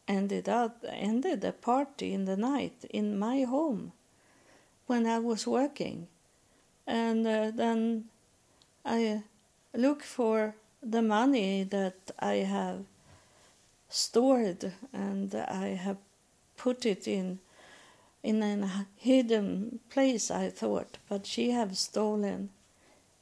[0.09, 3.93] ended up ended a party in the night in my home
[4.87, 6.09] when I was working.
[6.87, 8.07] And uh, then
[8.85, 9.23] I
[9.73, 12.85] look for the money that I have
[13.91, 15.99] stored and I have
[16.57, 17.39] put it in
[18.23, 22.51] in a hidden place I thought but she have stolen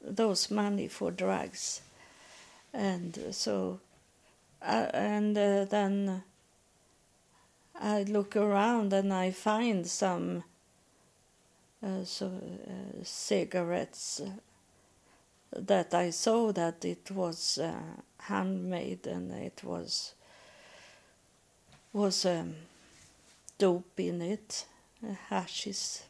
[0.01, 1.81] those money for drugs.
[2.73, 3.79] And so
[4.61, 6.23] uh, and uh, then
[7.81, 10.43] I look around and I find some
[11.81, 14.31] uh, so, uh, cigarettes uh,
[15.55, 17.57] that I saw that it was
[18.17, 20.13] handmade and it was
[21.93, 22.55] was um,
[23.57, 24.65] dope in it,
[25.29, 26.03] hashes,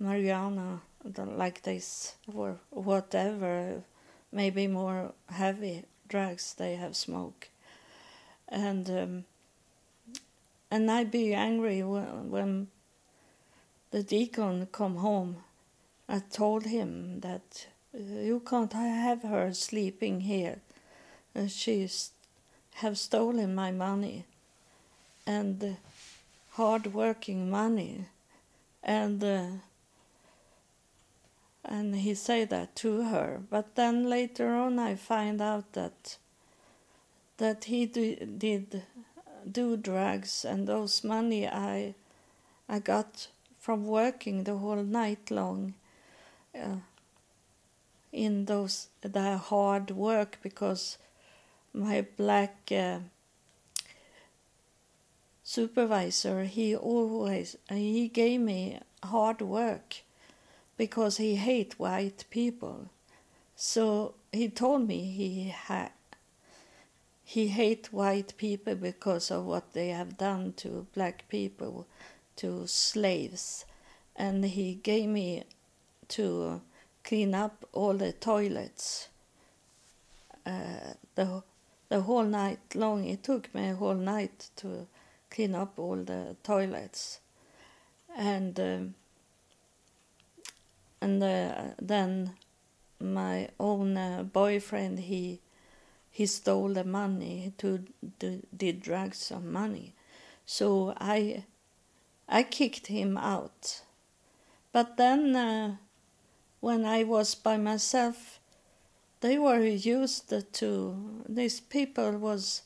[0.00, 0.80] marijuana,
[1.16, 3.82] like this, or whatever,
[4.32, 7.48] maybe more heavy drugs they have smoked,
[8.48, 9.24] and um,
[10.70, 12.66] and I be angry when, when
[13.90, 15.36] the deacon come home,
[16.08, 20.58] I told him that uh, you can't have her sleeping here.
[21.34, 22.10] Uh, she's
[22.74, 24.24] have stolen my money
[25.26, 25.76] and
[26.52, 28.06] hard working money.
[28.82, 29.46] And uh,
[31.64, 33.40] and he said that to her.
[33.50, 36.16] But then later on i find out that
[37.38, 38.82] that he did
[39.50, 40.44] do drugs.
[40.44, 41.94] And those money i
[42.68, 43.28] i got
[43.60, 45.74] from working the whole night long
[46.54, 46.76] uh,
[48.12, 50.98] in those the hard work because
[51.74, 52.98] my black uh,
[55.54, 59.88] supervisor he always he gave me hard work
[60.76, 62.88] because he hate white people
[63.54, 65.90] so he told me he had
[67.28, 71.86] he hate white people because of what they have done to black people
[72.36, 73.64] to slaves,
[74.14, 75.42] and he gave me
[76.06, 76.60] to
[77.02, 79.08] clean up all the toilets.
[80.46, 81.42] Uh, the
[81.88, 83.04] the whole night long.
[83.04, 84.86] It took me a whole night to
[85.30, 87.20] clean up all the toilets,
[88.16, 88.94] and um,
[91.00, 92.32] and uh, then
[93.00, 95.40] my own uh, boyfriend he
[96.10, 97.84] he stole the money to
[98.18, 99.92] do, did drugs some money,
[100.46, 101.44] so I
[102.28, 103.82] I kicked him out.
[104.72, 105.76] But then, uh,
[106.60, 108.38] when I was by myself,
[109.20, 112.62] they were used to these people was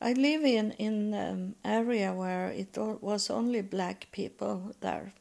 [0.00, 5.12] I live in in an area where it was only black people there,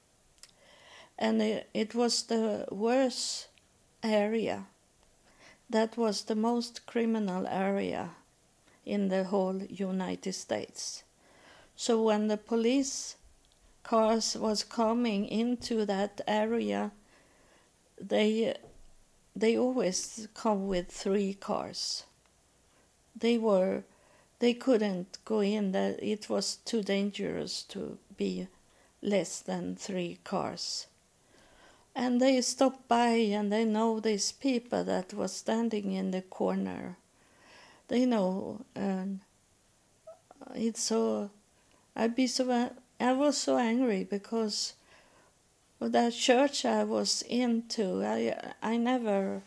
[1.18, 3.48] and it, it was the worst
[4.04, 4.66] area.
[5.70, 8.12] That was the most criminal area
[8.86, 11.04] in the whole United States.
[11.76, 13.16] So when the police
[13.84, 16.92] cars was coming into that area,
[18.00, 18.56] they
[19.36, 22.04] they always come with three cars.
[23.20, 23.84] They were
[24.40, 28.48] they couldn't go in that it was too dangerous to be
[29.02, 30.88] less than three cars.
[31.96, 36.98] And they stopped by and they know these people that was standing in the corner.
[37.88, 39.22] They know and
[40.54, 41.32] it's so
[41.96, 44.74] I'd be so I was so angry because
[45.80, 49.42] that church I was into I I never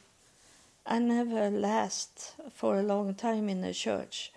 [0.84, 4.32] I never last for a long time in a church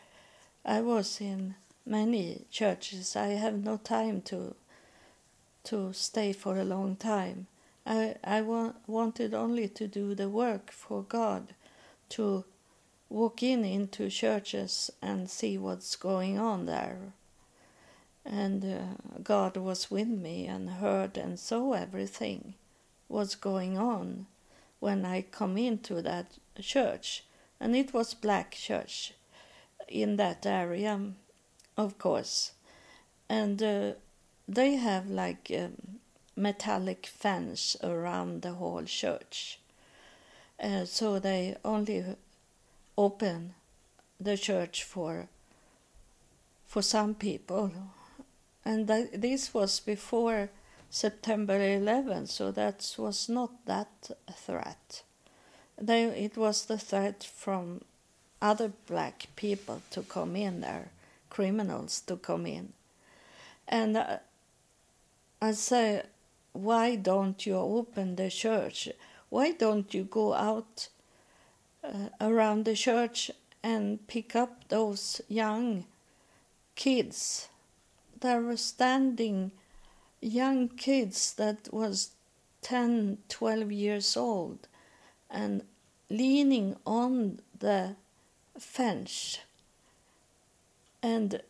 [0.65, 1.55] I was in
[1.85, 3.15] many churches.
[3.17, 4.55] I have no time to
[5.65, 7.47] to stay for a long time.
[7.85, 11.53] I I wa- wanted only to do the work for God,
[12.09, 12.45] to
[13.09, 16.97] walk in into churches and see what's going on there.
[18.25, 22.53] And uh, God was with me and heard and saw everything
[23.09, 24.27] was going on
[24.79, 26.27] when I come into that
[26.61, 27.25] church,
[27.59, 29.13] and it was black church
[29.87, 30.99] in that area,
[31.77, 32.51] of course.
[33.29, 33.91] And uh,
[34.47, 35.71] they have like a
[36.35, 39.59] metallic fence around the whole church.
[40.61, 42.03] Uh, so they only
[42.97, 43.53] open
[44.19, 45.27] the church for
[46.67, 47.71] for some people.
[48.65, 50.49] And this was before
[50.89, 55.03] September 11, so that was not that threat.
[55.79, 57.81] They, it was the threat from
[58.43, 60.89] other black people to come in there,
[61.29, 62.73] criminals to come in.
[63.69, 64.17] And uh,
[65.41, 66.03] I say,
[66.51, 68.89] why don't you open the church?
[69.29, 70.89] Why don't you go out
[71.83, 73.31] uh, around the church
[73.63, 75.85] and pick up those young
[76.75, 77.47] kids?
[78.19, 79.51] There were standing
[80.21, 82.11] young kids that was
[82.61, 84.67] 10, 12 years old
[85.29, 85.63] and
[86.09, 87.95] leaning on the
[88.57, 89.39] fence
[91.01, 91.41] and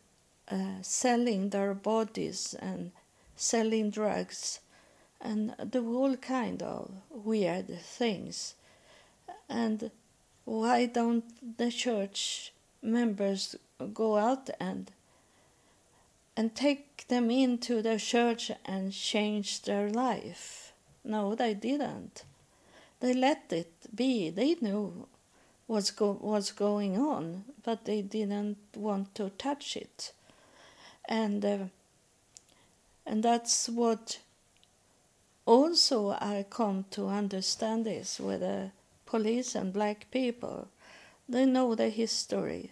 [0.50, 2.90] uh, selling their bodies and
[3.36, 4.60] selling drugs
[5.20, 8.54] and the whole kind of weird things.
[9.48, 9.90] And
[10.44, 11.24] why don't
[11.58, 12.52] the church
[12.82, 13.56] members
[13.92, 14.90] go out and
[16.36, 20.72] and take them into the church and change their life?
[21.04, 22.24] No, they didn't.
[23.00, 24.30] They let it be.
[24.30, 25.06] They knew
[25.66, 30.12] what's go- was going on, but they didn't want to touch it,
[31.08, 31.58] and uh,
[33.06, 34.18] and that's what.
[35.46, 38.70] Also, I come to understand this with the
[39.04, 40.68] police and black people.
[41.28, 42.70] They know the history,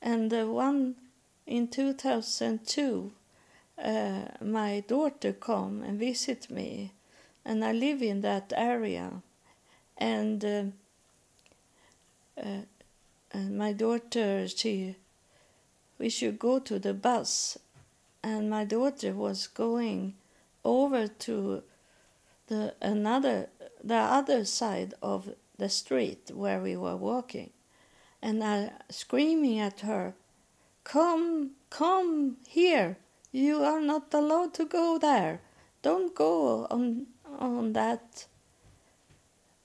[0.00, 0.94] and the one
[1.44, 3.10] in two thousand two.
[3.76, 6.92] Uh, my daughter come and visit me,
[7.44, 9.10] and I live in that area,
[9.98, 10.62] and uh,
[12.44, 14.96] and my daughter she
[15.98, 17.58] we should go to the bus.
[18.22, 20.14] And my daughter was going
[20.64, 21.62] over to
[22.48, 23.48] the another
[23.82, 27.50] the other side of the street where we were walking.
[28.22, 30.14] And I screaming at her
[30.84, 32.96] come come here.
[33.32, 35.40] You are not allowed to go there.
[35.82, 37.06] Don't go on
[37.38, 38.26] on that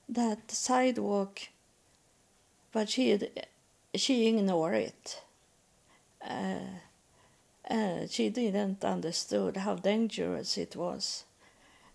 [0.10, 1.40] that sidewalk
[2.72, 3.20] but she
[3.96, 5.22] she ignored it.
[6.28, 6.60] Uh,
[7.70, 11.24] uh, she didn't understood how dangerous it was,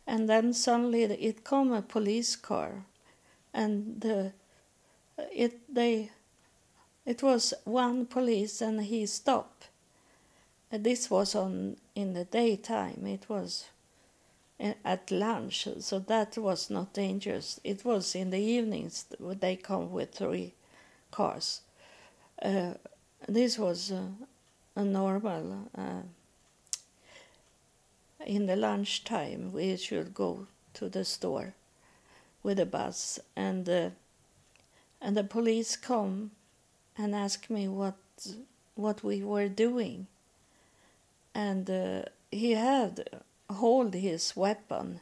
[0.07, 2.85] and then suddenly it come a police car,
[3.53, 4.33] and the
[5.33, 6.11] it they
[7.07, 9.69] it was one police and he stopped.
[10.71, 13.07] This was on in the daytime.
[13.07, 13.67] It was
[14.59, 17.61] at lunch, so that was not dangerous.
[17.63, 20.55] It was in the evenings they come with three
[21.15, 21.61] cars.
[22.43, 22.75] Uh,
[23.29, 24.03] this was uh,
[24.75, 25.69] a normal.
[25.77, 26.03] Uh,
[28.27, 31.55] in the lunchtime, we should go to the store
[32.43, 33.91] with a bus, and uh,
[35.01, 36.31] and the police come
[36.99, 37.95] and ask me what
[38.75, 40.07] what we were doing,
[41.35, 43.05] and uh, he had
[43.51, 45.01] hold his weapon.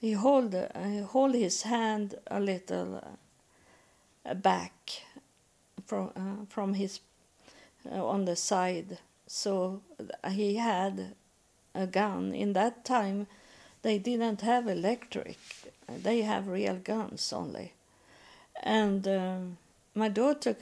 [0.00, 3.02] He hold uh, hold his hand a little
[4.34, 5.02] back
[5.86, 7.00] from uh, from his
[7.90, 8.98] uh, on the side.
[9.26, 9.80] So
[10.30, 11.14] he had
[11.74, 12.34] a gun.
[12.34, 13.26] In that time,
[13.82, 15.38] they didn't have electric.
[15.88, 17.72] They have real guns only.
[18.62, 19.56] And um,
[19.94, 20.56] my daughter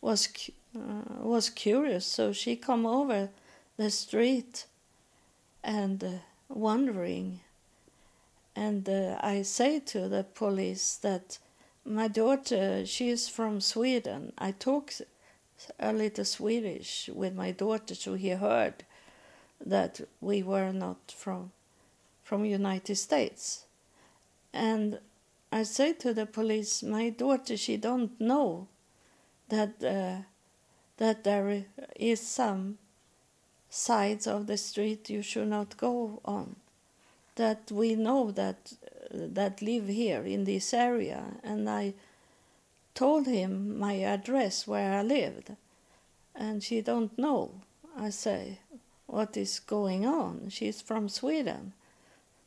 [0.00, 0.28] was
[0.74, 3.28] uh, was curious, so she come over
[3.76, 4.66] the street
[5.62, 6.10] and uh,
[6.48, 7.40] wondering.
[8.54, 11.38] And uh, I say to the police that
[11.84, 14.32] my daughter, she is from Sweden.
[14.38, 14.92] I talk
[15.78, 18.84] a little Swedish with my daughter, so he heard
[19.64, 21.52] that we were not from
[22.24, 23.64] from United States.
[24.54, 24.98] And
[25.50, 28.68] I say to the police, my daughter, she don't know
[29.48, 30.22] that uh,
[30.96, 31.64] that there
[31.96, 32.78] is some
[33.68, 36.56] sides of the street you should not go on.
[37.36, 38.72] That we know that
[39.12, 41.94] that live here in this area, and I
[42.94, 45.52] told him my address where I lived,
[46.34, 47.50] and she don't know.
[47.96, 48.58] I say,
[49.06, 50.48] what is going on?
[50.48, 51.72] She's from Sweden,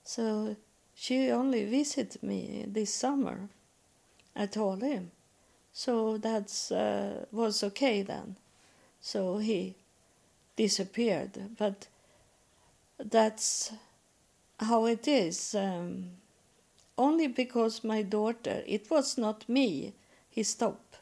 [0.04, 0.56] so
[0.96, 3.50] she only visited me this summer.
[4.36, 5.12] I told him,
[5.74, 8.38] so that uh, was okay then.
[9.02, 9.76] So he
[10.56, 11.88] disappeared, but
[12.98, 13.72] that's
[14.60, 15.54] how it is.
[15.54, 16.06] Um,
[16.98, 19.94] only because my daughter, it was not me,
[20.30, 20.98] he stopped.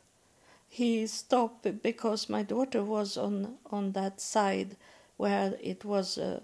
[0.69, 4.75] He stopped because my daughter was on, on that side
[5.17, 6.41] where it was a,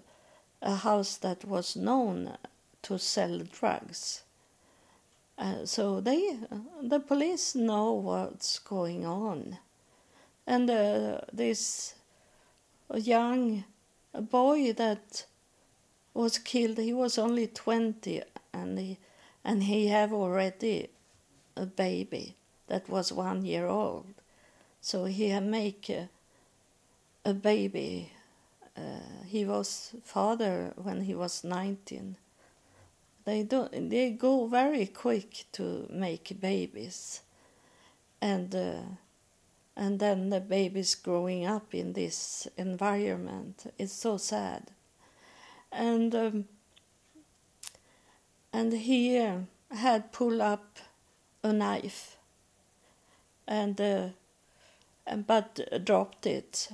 [0.62, 2.36] a house that was known
[2.82, 4.22] to sell drugs.
[5.36, 6.38] Uh, so they,
[6.82, 9.56] the police know what's going on,
[10.46, 11.94] and uh, this
[12.94, 13.64] young
[14.14, 15.24] boy that
[16.12, 18.22] was killed, he was only twenty,
[18.52, 18.98] and he
[19.44, 20.88] and he have already
[21.56, 22.34] a baby
[22.68, 24.06] that was one year old.
[24.80, 26.08] So he make a,
[27.24, 28.12] a baby.
[28.76, 32.16] Uh, he was father when he was 19.
[33.24, 37.20] They do they go very quick to make babies,
[38.20, 38.80] and uh,
[39.76, 43.72] and then the babies growing up in this environment.
[43.78, 44.70] It's so sad,
[45.70, 46.14] and.
[46.14, 46.44] Um,
[48.52, 49.38] and he uh,
[49.70, 50.78] had pulled up
[51.42, 52.16] a knife
[53.46, 54.08] and uh,
[55.26, 56.68] but dropped it.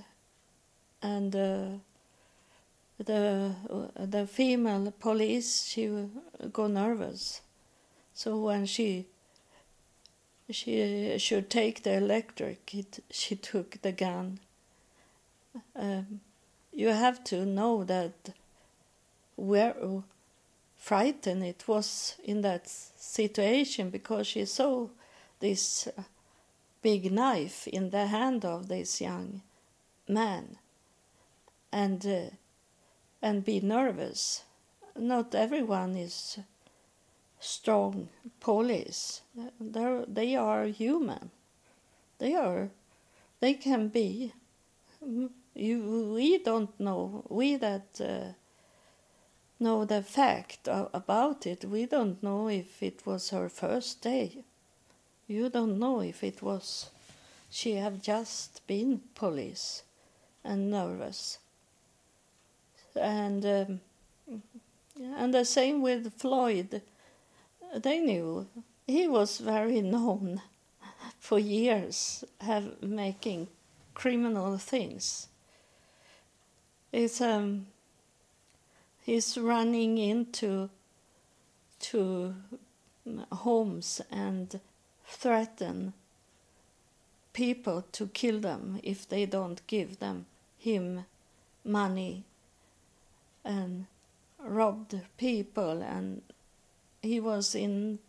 [1.03, 1.67] And uh,
[2.99, 3.55] the
[3.99, 5.91] the female police she
[6.53, 7.41] got nervous.
[8.15, 9.07] So when she
[10.51, 14.39] she should take the electric it, she took the gun.
[15.75, 16.21] Um,
[16.73, 18.35] you have to know that
[19.37, 19.75] where
[20.87, 24.87] frightened it was in that situation because she saw
[25.41, 26.03] this uh,
[26.81, 29.43] big knife in the hand of this young
[30.07, 30.57] man.
[31.73, 32.31] And uh,
[33.21, 34.45] and be nervous.
[34.97, 36.39] Not everyone is
[37.41, 38.09] strong
[38.39, 39.23] police.
[39.61, 41.31] They're, they are human.
[42.19, 42.69] They are
[43.41, 44.33] they can be.
[45.55, 47.25] You we don't know.
[47.29, 48.35] We that uh,
[49.59, 51.65] know the fact about it.
[51.65, 54.45] We don't know if it was her first day.
[55.27, 56.91] You don't know if it was
[57.51, 59.83] she have just been police
[60.45, 61.39] and nervous.
[62.95, 63.81] And um,
[65.17, 66.83] and the same with Floyd.
[67.75, 68.47] They knew
[68.87, 70.43] he was very known
[71.19, 73.49] for years, have making
[73.95, 75.29] criminal things.
[76.93, 77.67] It's um
[79.07, 80.69] he's running into
[81.79, 82.35] to
[83.31, 84.59] homes and
[85.07, 85.93] threaten
[87.33, 90.27] people to kill them if they don't give them
[90.59, 91.05] him
[91.65, 92.25] money
[93.45, 93.87] and
[94.43, 95.83] robbed people.
[95.83, 96.23] And
[97.01, 98.01] he was in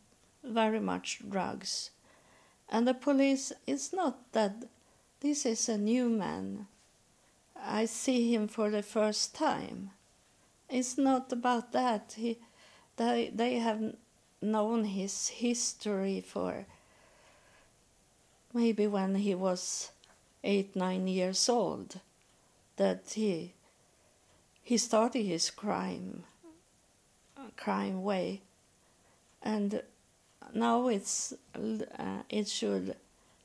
[0.44, 1.92] very much drugs.
[2.70, 4.64] And the police is not that
[5.20, 6.66] this is a new man.
[7.56, 9.92] I see him for the first time
[10.70, 12.14] it's not about that.
[12.18, 12.38] He,
[12.98, 13.96] they, they have
[14.42, 16.66] known his history for
[18.54, 19.92] maybe when he was
[20.44, 22.00] eight, nine years old,
[22.78, 23.54] that he
[24.64, 26.24] he started his crime
[27.56, 28.42] crime way,
[29.42, 29.82] and
[30.54, 32.96] now it's uh, it should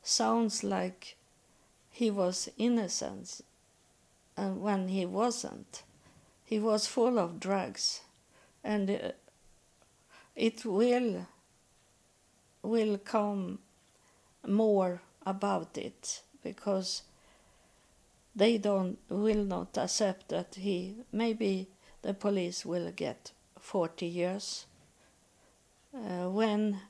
[0.02, 1.16] sounds like
[1.90, 3.40] he was innocent,
[4.36, 5.82] and when he wasn't
[6.52, 8.02] he was full of drugs.
[8.62, 9.12] And uh,
[10.36, 11.26] it will
[12.62, 13.58] will come
[14.46, 17.02] more about it because
[18.36, 21.68] they don't will not accept that he maybe
[22.02, 24.66] the police will get 40 years.
[25.94, 26.80] Uh, when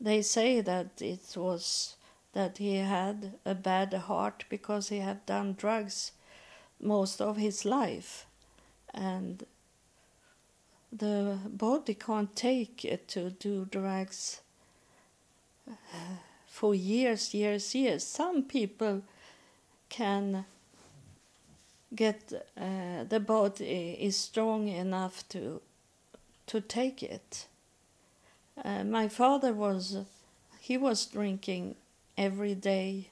[0.00, 1.96] they say that it was
[2.34, 6.12] that he had a bad heart because he had done drugs
[6.80, 8.26] most of his life
[8.94, 9.44] and
[10.92, 14.40] the body can't take it to do drugs
[15.68, 15.72] uh,
[16.46, 18.06] for years years years.
[18.06, 19.02] Some people
[19.88, 20.44] can
[21.94, 25.60] get uh, the body is strong enough to
[26.46, 27.46] to take it.
[28.62, 29.96] Uh, my father was
[30.60, 31.74] he was drinking
[32.16, 33.08] every day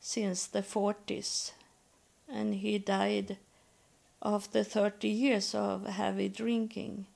[0.00, 1.52] since the 40s
[2.28, 3.38] and he died
[4.26, 7.06] after 30 years of heavy drinking.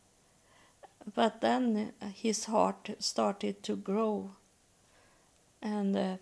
[1.12, 4.30] But then his heart started to grow
[5.60, 6.16] and uh,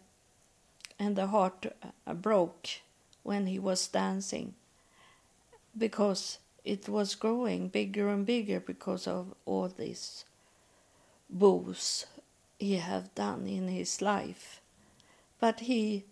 [0.99, 1.67] and the heart
[2.07, 2.69] uh, broke
[3.23, 4.55] when he was dancing
[5.77, 10.25] because it was growing bigger and bigger because of all this
[11.31, 12.07] booze
[12.59, 14.61] he have done in his life.
[15.39, 16.05] But he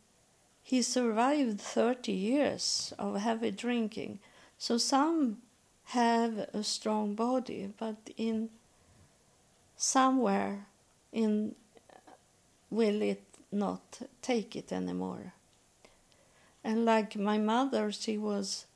[0.62, 4.18] he survived 30 years of heavy drinking
[4.58, 5.38] so some
[5.86, 8.48] have a strong body but in
[9.76, 10.66] somewhere
[11.12, 11.54] in
[12.70, 15.32] will it not take it anymore.
[16.64, 18.66] And like my mother she was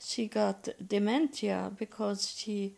[0.00, 2.72] she got dementia because she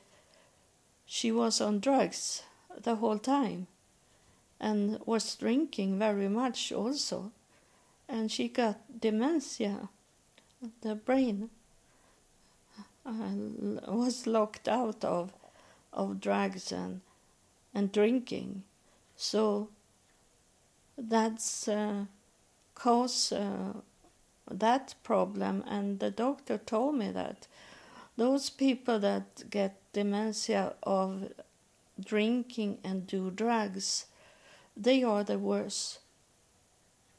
[1.06, 2.42] she was on drugs
[2.82, 3.66] the whole time
[4.60, 7.32] and was drinking very much also.
[8.08, 9.88] And she got dementia
[10.82, 11.48] the brain
[13.10, 15.32] uh, was locked out of
[15.92, 17.00] of drugs and
[17.74, 18.62] and drinking.
[19.16, 19.68] So
[20.96, 22.04] that's uh,
[22.74, 23.74] cause uh,
[24.50, 25.64] that problem.
[25.66, 27.46] And the doctor told me that
[28.16, 31.32] those people that get dementia of
[32.04, 34.06] drinking and do drugs
[34.76, 35.98] they are the worst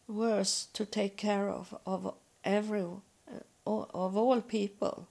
[0.07, 2.13] worst to take care of of
[2.43, 5.07] every uh, of all people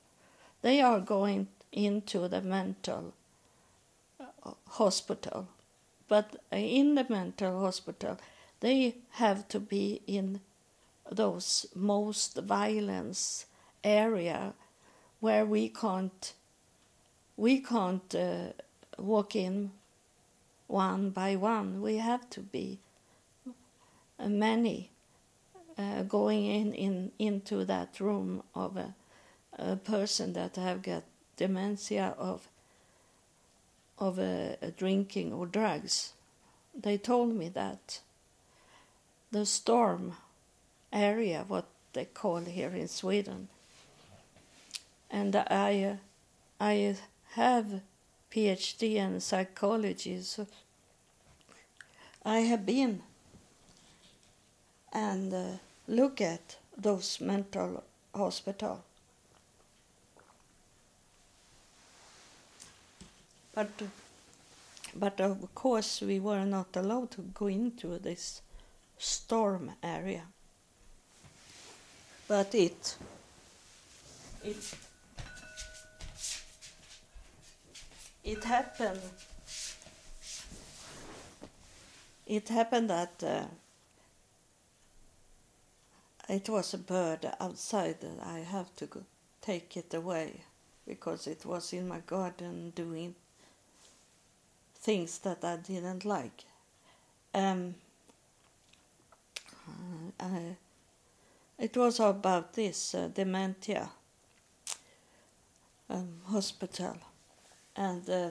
[0.63, 3.15] they are going into the mental
[4.21, 5.49] uh, hospital.
[6.09, 8.19] But in the mental hospital
[8.61, 10.41] they have to be in
[11.11, 13.47] those most violence
[13.83, 14.53] area
[15.21, 16.35] where we can't
[17.37, 18.53] we can't uh,
[18.99, 19.71] walk in
[20.67, 21.81] one by one.
[21.81, 22.79] We have to be
[24.19, 24.91] uh, many
[25.79, 28.95] uh, going in, in into that room of a,
[29.61, 31.03] a person that have got
[31.37, 32.49] dementia of
[33.99, 36.13] of uh, drinking or drugs
[36.75, 38.01] they told me that
[39.31, 40.15] the storm
[40.93, 43.49] area, what they call here in Sweden.
[45.11, 45.99] And I,
[46.61, 46.97] I
[47.33, 47.81] have
[48.33, 50.47] PhD in psychology, so
[52.25, 53.03] I have been
[54.93, 55.47] and uh,
[55.87, 57.85] look at those mental
[58.15, 58.85] hospital.
[63.61, 63.89] But,
[64.97, 68.41] but of course we were not allowed to go into this
[68.97, 70.23] storm area.
[72.27, 72.97] But it
[74.43, 74.75] it
[78.25, 79.03] it happened
[82.27, 83.45] it happened that uh,
[86.31, 89.03] it was a bird outside that I have to go
[89.43, 90.45] take it away
[90.87, 93.15] because it was in my garden doing
[94.81, 96.45] things that I didn't like.
[97.35, 97.75] Um,
[100.19, 100.57] I,
[101.59, 103.91] it was about this uh, dementia
[105.89, 106.97] um, hospital,
[107.77, 108.31] and uh,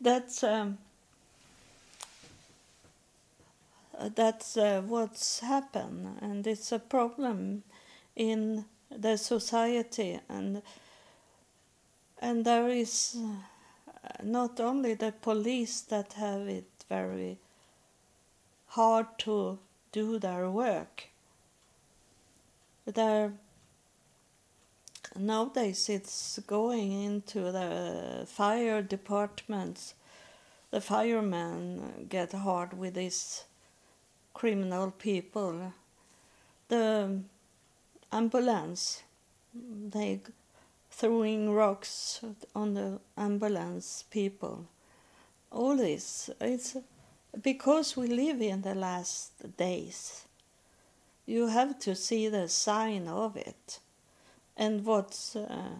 [0.00, 0.78] that's um,
[4.14, 7.62] that's uh, what's happened, and it's a problem
[8.16, 10.62] in the society, and
[12.20, 13.49] and there is uh,
[14.22, 17.38] not only the police that have it very
[18.68, 19.58] hard to
[19.92, 21.04] do their work.
[22.86, 23.32] There,
[25.16, 29.94] nowadays it's going into the fire departments.
[30.70, 33.44] The firemen get hard with these
[34.34, 35.72] criminal people.
[36.68, 37.20] The
[38.12, 39.02] ambulance,
[39.54, 40.20] they
[40.90, 42.20] throwing rocks
[42.54, 44.66] on the ambulance people.
[45.50, 46.76] All this, it's
[47.42, 50.24] because we live in the last days
[51.30, 53.78] you have to see the sign of it,
[54.56, 55.76] and what's uh,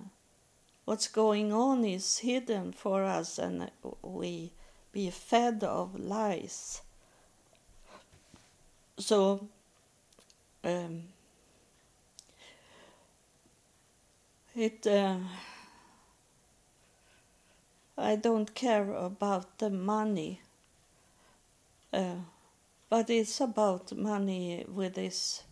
[0.85, 3.69] what's going on is hidden for us, and
[4.03, 4.53] we
[4.93, 6.83] be fed of lies.
[8.99, 9.49] So.
[10.63, 11.05] Um,
[14.57, 15.17] it uh,
[17.97, 20.41] I don't care about the money
[21.93, 22.17] uh,
[22.89, 25.43] but it's about money with this.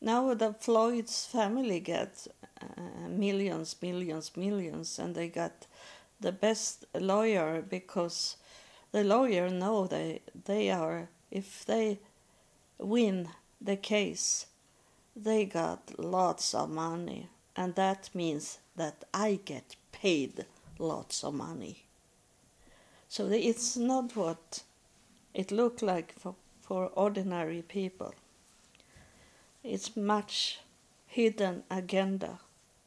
[0.00, 2.26] Now the Floyd's family get
[2.60, 5.66] uh, millions millions millions and they got
[6.20, 8.36] the best lawyer because
[8.92, 11.98] the lawyer know they they are if they
[12.78, 13.28] win
[13.60, 14.46] the case
[15.16, 20.44] they got lots of money and that means that I get paid
[20.78, 21.84] lots of money.
[23.08, 24.62] So it's not what
[25.34, 28.14] it looked like for, for ordinary people.
[29.62, 30.58] It's much
[31.06, 32.40] hidden agenda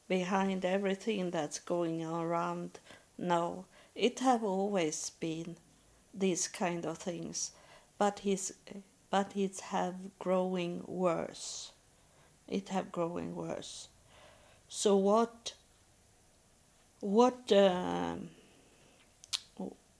[0.08, 2.80] behind everything that's going around
[3.18, 3.66] now.
[3.96, 5.56] It have always been
[6.14, 7.52] these kind of things,
[7.98, 8.52] but it's
[9.10, 11.72] but it have growing worse.
[12.48, 13.88] It have growing worse.
[14.70, 15.54] So what
[17.00, 18.16] what uh,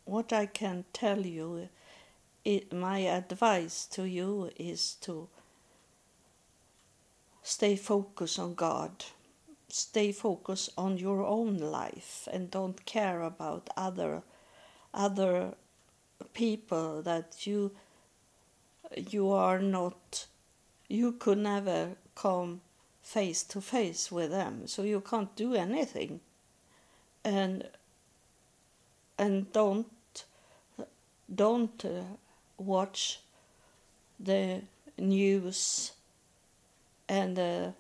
[0.06, 1.70] what I can tell you,
[2.44, 5.28] it, my advice to you is to
[7.44, 8.92] stay focused on God,
[9.70, 14.22] stay focused on your own life, and don't care about other
[14.94, 15.54] other
[16.34, 17.72] people that you
[18.96, 20.26] you are not
[20.90, 22.62] you could never come
[23.08, 24.68] face to face with them.
[24.68, 26.20] So you can't do anything.
[27.24, 27.64] And
[29.18, 29.88] and don't
[31.34, 32.04] don't uh,
[32.58, 33.20] watch
[34.20, 34.62] the
[34.98, 35.92] news
[37.08, 37.72] and uh,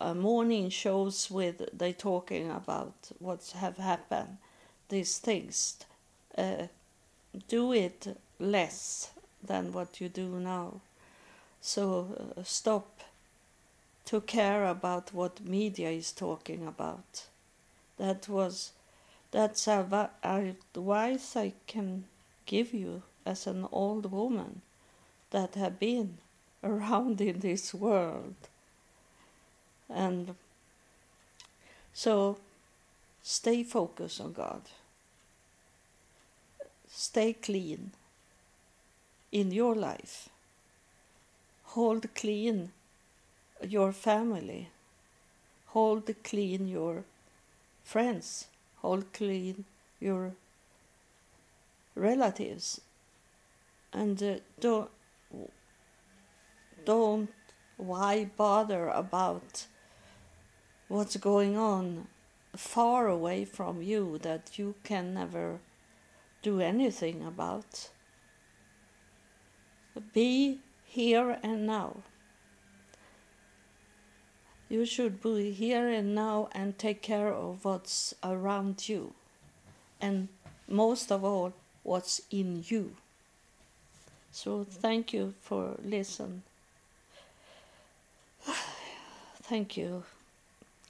[0.00, 4.38] uh, morning shows with they talking about what have happened.
[4.88, 5.76] These things
[6.38, 6.68] uh,
[7.48, 9.10] do it less
[9.46, 10.80] than what you do now.
[11.60, 12.88] So uh, stop
[14.08, 17.26] to care about what media is talking about.
[17.98, 18.72] That was
[19.30, 22.04] that's advice I can
[22.46, 24.62] give you as an old woman
[25.30, 26.16] that have been
[26.64, 28.48] around in this world.
[29.90, 30.34] And
[31.92, 32.38] so
[33.22, 34.62] stay focused on God.
[36.90, 37.90] Stay clean
[39.30, 40.30] in your life.
[41.74, 42.72] Hold clean
[43.66, 44.68] your family,
[45.68, 47.04] hold clean your
[47.84, 48.46] friends,
[48.76, 49.64] hold clean
[50.00, 50.32] your
[51.94, 52.80] relatives,
[53.92, 54.90] and uh, don't
[56.84, 57.30] don't
[57.76, 59.66] why bother about
[60.88, 62.06] what's going on
[62.56, 65.58] far away from you that you can never
[66.42, 67.90] do anything about.
[70.14, 71.98] Be here and now.
[74.68, 79.14] You should be here and now and take care of what's around you.
[80.00, 80.28] And
[80.68, 82.92] most of all, what's in you.
[84.30, 86.42] So thank you for listening.
[89.42, 90.04] thank you.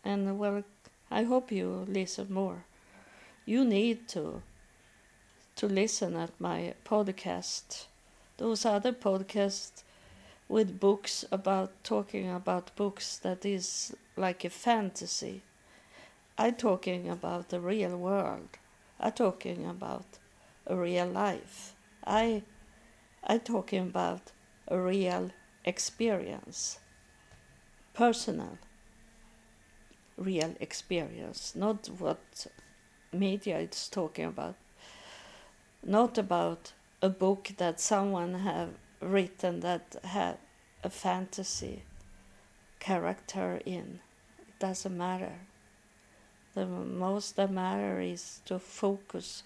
[0.05, 0.65] And well,
[1.11, 2.65] I hope you listen more.
[3.47, 4.43] You need to
[5.57, 7.87] to listen at my podcast.
[8.37, 9.83] Those other podcasts
[10.49, 15.43] with books about talking about books that is like a fantasy.
[16.39, 18.49] I'm talking about the real world.
[18.99, 20.07] I'm talking about
[20.67, 21.75] a real life.
[22.07, 22.43] I
[23.25, 24.21] I'm talking about
[24.69, 25.31] a real
[25.65, 26.79] experience.
[27.95, 28.59] Personal
[30.19, 32.47] real experience, not what
[33.13, 34.57] media is talking about.
[35.83, 38.71] Not about a book that someone have
[39.01, 40.39] written that had
[40.83, 41.83] a fantasy
[42.81, 44.01] character in.
[44.41, 45.35] It doesn't matter.
[46.55, 49.43] The most that matter is to focus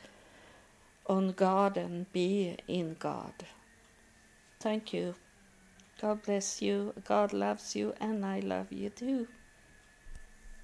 [1.07, 3.35] on God and be in God.
[4.61, 5.15] Thank you.
[6.01, 6.95] God bless you.
[7.05, 9.27] God loves you, and I love you too.